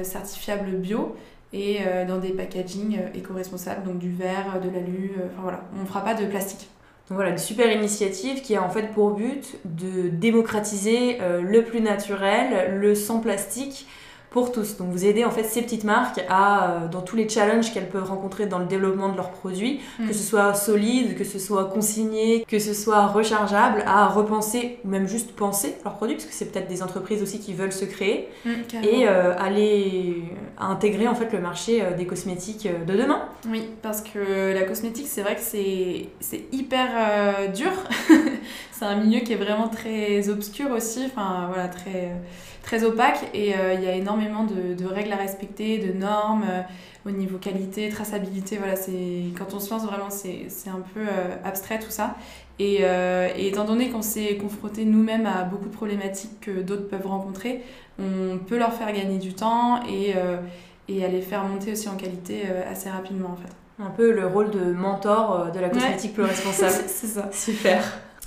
certifiables 0.02 0.76
bio, 0.76 1.16
et 1.52 1.80
dans 2.06 2.18
des 2.18 2.30
packaging 2.30 2.98
éco-responsables, 3.14 3.82
donc 3.84 3.98
du 3.98 4.12
verre, 4.12 4.60
de 4.62 4.70
l'alu, 4.70 5.12
enfin 5.32 5.42
voilà, 5.42 5.62
on 5.76 5.82
ne 5.82 5.86
fera 5.86 6.04
pas 6.04 6.14
de 6.14 6.24
plastique. 6.26 6.68
Donc 7.08 7.16
voilà, 7.16 7.30
une 7.30 7.38
super 7.38 7.72
initiative 7.72 8.40
qui 8.40 8.54
a 8.54 8.62
en 8.62 8.70
fait 8.70 8.92
pour 8.92 9.10
but 9.10 9.56
de 9.64 10.08
démocratiser 10.08 11.18
le 11.42 11.64
plus 11.64 11.80
naturel, 11.80 12.78
le 12.78 12.94
sans 12.94 13.18
plastique, 13.18 13.88
pour 14.30 14.52
tous. 14.52 14.76
Donc 14.76 14.88
vous 14.90 15.04
aidez 15.04 15.24
en 15.24 15.30
fait 15.30 15.42
ces 15.42 15.60
petites 15.62 15.84
marques 15.84 16.20
à, 16.28 16.70
euh, 16.70 16.88
dans 16.88 17.02
tous 17.02 17.16
les 17.16 17.28
challenges 17.28 17.72
qu'elles 17.72 17.88
peuvent 17.88 18.08
rencontrer 18.08 18.46
dans 18.46 18.58
le 18.58 18.66
développement 18.66 19.08
de 19.08 19.16
leurs 19.16 19.30
produits, 19.30 19.80
mm. 19.98 20.06
que 20.06 20.12
ce 20.12 20.22
soit 20.22 20.54
solide, 20.54 21.16
que 21.16 21.24
ce 21.24 21.38
soit 21.38 21.64
consigné, 21.64 22.44
que 22.48 22.58
ce 22.58 22.72
soit 22.72 23.06
rechargeable, 23.06 23.82
à 23.86 24.06
repenser 24.06 24.78
ou 24.84 24.88
même 24.88 25.08
juste 25.08 25.32
penser 25.32 25.74
leurs 25.84 25.96
produits, 25.96 26.14
parce 26.14 26.26
que 26.26 26.34
c'est 26.34 26.52
peut-être 26.52 26.68
des 26.68 26.82
entreprises 26.82 27.22
aussi 27.22 27.40
qui 27.40 27.54
veulent 27.54 27.72
se 27.72 27.84
créer, 27.84 28.28
mm, 28.44 28.50
et 28.84 29.08
euh, 29.08 29.34
aller 29.36 30.22
intégrer 30.58 31.08
en 31.08 31.14
fait 31.14 31.32
le 31.32 31.40
marché 31.40 31.82
euh, 31.82 31.96
des 31.96 32.06
cosmétiques 32.06 32.68
de 32.86 32.94
demain. 32.96 33.22
Oui, 33.48 33.64
parce 33.82 34.00
que 34.00 34.52
la 34.54 34.62
cosmétique, 34.62 35.06
c'est 35.08 35.22
vrai 35.22 35.34
que 35.34 35.42
c'est 35.42 36.44
hyper 36.52 37.50
dur. 37.52 37.72
c'est 38.80 38.86
un 38.86 38.96
milieu 38.96 39.20
qui 39.20 39.34
est 39.34 39.36
vraiment 39.36 39.68
très 39.68 40.30
obscur 40.30 40.70
aussi, 40.70 41.04
enfin 41.04 41.48
voilà, 41.48 41.68
très 41.68 42.12
très 42.62 42.82
opaque 42.82 43.28
et 43.34 43.54
euh, 43.54 43.74
il 43.74 43.84
y 43.84 43.86
a 43.86 43.92
énormément 43.94 44.44
de, 44.44 44.86
règles 44.86 45.12
à 45.12 45.16
respecter, 45.16 45.76
de 45.76 45.92
normes 45.92 46.44
euh, 46.50 46.62
au 47.04 47.10
niveau 47.10 47.36
qualité, 47.36 47.90
traçabilité. 47.90 48.56
Voilà, 48.56 48.76
c'est 48.76 49.24
quand 49.36 49.52
on 49.52 49.60
se 49.60 49.70
lance 49.70 49.84
vraiment, 49.84 50.08
c'est 50.08 50.70
un 50.70 50.80
peu 50.94 51.00
euh, 51.00 51.36
abstrait 51.44 51.78
tout 51.78 51.90
ça. 51.90 52.16
Et, 52.58 52.82
étant 53.36 53.64
donné 53.64 53.90
qu'on 53.90 54.02
s'est 54.02 54.36
confronté 54.36 54.84
nous-mêmes 54.84 55.26
à 55.26 55.44
beaucoup 55.44 55.68
de 55.68 55.74
problématiques 55.74 56.40
que 56.40 56.60
d'autres 56.62 56.88
peuvent 56.88 57.06
rencontrer, 57.06 57.62
on 57.98 58.38
peut 58.38 58.58
leur 58.58 58.72
faire 58.72 58.92
gagner 58.92 59.18
du 59.18 59.32
temps 59.32 59.82
et, 59.86 60.14
et 60.88 61.08
les 61.08 61.22
faire 61.22 61.44
monter 61.44 61.72
aussi 61.72 61.88
en 61.88 61.96
qualité 61.96 62.42
assez 62.70 62.90
rapidement 62.90 63.30
en 63.30 63.36
fait. 63.36 63.82
Un 63.82 63.90
peu 63.90 64.12
le 64.12 64.26
rôle 64.26 64.50
de 64.50 64.72
mentor 64.72 65.50
de 65.52 65.58
la 65.58 65.70
cosmétique 65.70 66.12
plus 66.12 66.24
responsable. 66.24 66.74
c'est 66.86 67.06
ça. 67.06 67.30
Super. 67.32 67.82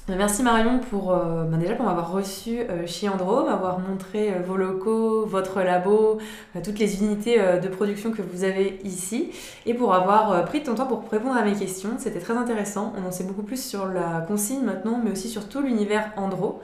Euh, 0.10 0.16
merci 0.18 0.44
Marion 0.44 0.80
pour 0.80 1.14
euh, 1.14 1.46
ben 1.46 1.58
déjà 1.58 1.76
pour 1.76 1.86
m'avoir 1.86 2.12
reçu 2.12 2.60
euh, 2.60 2.86
chez 2.86 3.08
Andro, 3.08 3.46
m'avoir 3.46 3.80
montré 3.80 4.34
vos 4.46 4.58
locaux, 4.58 5.26
votre 5.26 5.62
labo, 5.62 6.20
toutes 6.62 6.78
les 6.78 7.02
unités 7.02 7.38
de 7.38 7.68
production 7.70 8.12
que 8.12 8.22
vous 8.22 8.44
avez 8.44 8.82
ici 8.84 9.32
et 9.66 9.74
pour 9.74 9.94
avoir 9.94 10.44
pris 10.46 10.62
ton 10.62 10.76
temps 10.76 10.88
pour 10.88 11.10
répondre 11.10 11.38
à 11.38 11.44
mes 11.44 11.54
questions. 11.54 11.92
C'était 12.00 12.20
très 12.20 12.36
intéressant. 12.36 12.94
On 13.02 13.08
en 13.08 13.12
sait 13.12 13.24
beaucoup 13.24 13.44
plus 13.44 13.64
sur 13.64 13.86
la 13.88 14.20
consigne 14.28 14.64
maintenant, 14.64 15.00
mais 15.02 15.12
aussi 15.12 15.30
sur 15.30 15.48
tout 15.48 15.62
l'univers 15.62 16.12
Andro. 16.18 16.60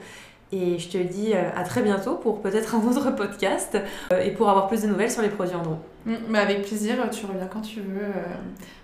Et 0.52 0.78
je 0.78 0.88
te 0.88 0.98
dis 0.98 1.32
à 1.32 1.62
très 1.62 1.82
bientôt 1.82 2.16
pour 2.16 2.40
peut-être 2.40 2.74
un 2.74 2.84
autre 2.84 3.10
podcast 3.12 3.78
et 4.20 4.32
pour 4.32 4.48
avoir 4.48 4.66
plus 4.66 4.82
de 4.82 4.88
nouvelles 4.88 5.10
sur 5.10 5.22
les 5.22 5.28
produits 5.28 5.54
Andro. 5.54 5.76
Mm, 6.06 6.34
avec 6.34 6.62
plaisir, 6.62 6.96
tu 7.10 7.24
reviens 7.26 7.46
quand 7.46 7.60
tu 7.60 7.80
veux 7.80 8.12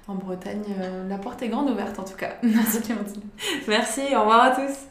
en 0.08 0.14
Bretagne. 0.14 0.62
Euh, 0.80 1.08
la 1.08 1.18
porte 1.18 1.42
est 1.42 1.48
grande 1.48 1.70
ouverte 1.70 1.98
en 1.98 2.04
tout 2.04 2.16
cas. 2.16 2.36
Merci 2.42 2.80
Clémentine. 2.82 3.22
Merci, 3.68 4.00
au 4.14 4.20
revoir 4.20 4.42
à 4.42 4.50
tous. 4.50 4.86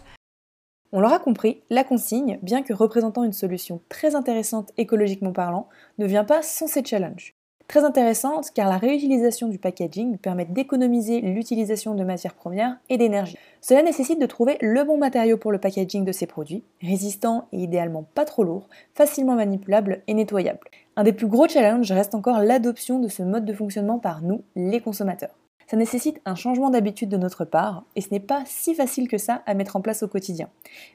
On 0.91 1.01
l'aura 1.01 1.19
compris, 1.19 1.61
la 1.69 1.83
consigne, 1.83 2.39
bien 2.41 2.63
que 2.63 2.73
représentant 2.73 3.23
une 3.23 3.33
solution 3.33 3.81
très 3.89 4.15
intéressante 4.15 4.71
écologiquement 4.77 5.33
parlant, 5.33 5.67
ne 5.97 6.05
vient 6.05 6.23
pas 6.23 6.41
sans 6.41 6.67
ces 6.67 6.85
challenges. 6.85 7.35
Très 7.67 7.83
intéressante 7.83 8.51
car 8.53 8.69
la 8.69 8.77
réutilisation 8.77 9.47
du 9.47 9.57
packaging 9.57 10.17
permet 10.17 10.45
d'économiser 10.45 11.21
l'utilisation 11.21 11.95
de 11.95 12.03
matières 12.03 12.35
premières 12.35 12.77
et 12.89 12.97
d'énergie. 12.97 13.37
Cela 13.59 13.81
nécessite 13.81 14.21
de 14.21 14.25
trouver 14.27 14.57
le 14.61 14.83
bon 14.83 14.97
matériau 14.97 15.37
pour 15.37 15.51
le 15.51 15.57
packaging 15.57 16.05
de 16.05 16.11
ces 16.11 16.27
produits, 16.27 16.63
résistant 16.81 17.47
et 17.51 17.63
idéalement 17.63 18.05
pas 18.13 18.25
trop 18.25 18.43
lourd, 18.43 18.69
facilement 18.93 19.35
manipulable 19.35 20.03
et 20.07 20.13
nettoyable. 20.13 20.69
Un 20.95 21.03
des 21.03 21.13
plus 21.13 21.27
gros 21.27 21.47
challenges 21.47 21.91
reste 21.91 22.13
encore 22.13 22.39
l'adoption 22.39 22.99
de 22.99 23.07
ce 23.07 23.23
mode 23.23 23.45
de 23.45 23.53
fonctionnement 23.53 23.97
par 23.97 24.21
nous, 24.21 24.43
les 24.55 24.79
consommateurs. 24.79 25.35
Ça 25.67 25.77
nécessite 25.77 26.21
un 26.25 26.35
changement 26.35 26.69
d'habitude 26.69 27.09
de 27.09 27.17
notre 27.17 27.43
part, 27.43 27.85
et 27.95 28.01
ce 28.01 28.11
n'est 28.11 28.19
pas 28.19 28.43
si 28.45 28.75
facile 28.75 29.07
que 29.07 29.17
ça 29.17 29.41
à 29.47 29.55
mettre 29.55 29.75
en 29.75 29.81
place 29.81 30.03
au 30.03 30.07
quotidien. 30.07 30.49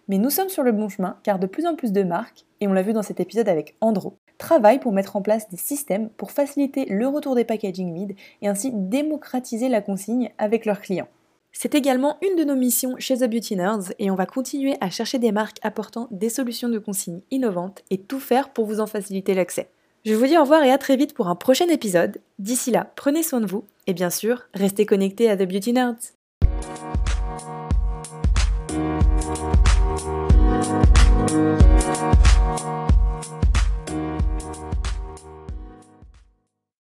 Mais 0.06 0.18
nous 0.18 0.30
sommes 0.30 0.48
sur 0.48 0.62
le 0.62 0.70
bon 0.70 0.88
chemin, 0.88 1.18
car 1.24 1.40
de 1.40 1.48
plus 1.48 1.66
en 1.66 1.74
plus 1.74 1.90
de 1.90 2.04
marques, 2.04 2.46
et 2.60 2.68
on 2.68 2.72
l'a 2.72 2.82
vu 2.82 2.92
dans 2.92 3.02
cet 3.02 3.18
épisode 3.18 3.48
avec 3.48 3.74
Andro, 3.80 4.14
travaillent 4.40 4.80
pour 4.80 4.92
mettre 4.92 5.14
en 5.14 5.22
place 5.22 5.48
des 5.48 5.56
systèmes 5.56 6.08
pour 6.16 6.32
faciliter 6.32 6.86
le 6.86 7.06
retour 7.06 7.36
des 7.36 7.44
packaging 7.44 7.94
vides 7.94 8.16
et 8.42 8.48
ainsi 8.48 8.72
démocratiser 8.72 9.68
la 9.68 9.82
consigne 9.82 10.30
avec 10.38 10.64
leurs 10.64 10.80
clients. 10.80 11.08
C'est 11.52 11.74
également 11.74 12.16
une 12.22 12.36
de 12.36 12.44
nos 12.44 12.56
missions 12.56 12.96
chez 12.98 13.18
The 13.18 13.30
Beauty 13.30 13.56
Nerds 13.56 13.92
et 13.98 14.10
on 14.10 14.14
va 14.14 14.26
continuer 14.26 14.76
à 14.80 14.88
chercher 14.88 15.18
des 15.18 15.32
marques 15.32 15.58
apportant 15.62 16.08
des 16.10 16.30
solutions 16.30 16.68
de 16.68 16.78
consigne 16.78 17.20
innovantes 17.30 17.82
et 17.90 17.98
tout 17.98 18.20
faire 18.20 18.50
pour 18.52 18.66
vous 18.66 18.80
en 18.80 18.86
faciliter 18.86 19.34
l'accès. 19.34 19.68
Je 20.04 20.14
vous 20.14 20.26
dis 20.26 20.38
au 20.38 20.42
revoir 20.42 20.62
et 20.62 20.72
à 20.72 20.78
très 20.78 20.96
vite 20.96 21.12
pour 21.12 21.28
un 21.28 21.34
prochain 21.34 21.68
épisode. 21.68 22.18
D'ici 22.38 22.70
là, 22.70 22.90
prenez 22.96 23.22
soin 23.22 23.40
de 23.40 23.46
vous 23.46 23.64
et 23.86 23.92
bien 23.92 24.10
sûr, 24.10 24.48
restez 24.54 24.86
connectés 24.86 25.28
à 25.28 25.36
The 25.36 25.46
Beauty 25.46 25.74
Nerds. 25.74 26.19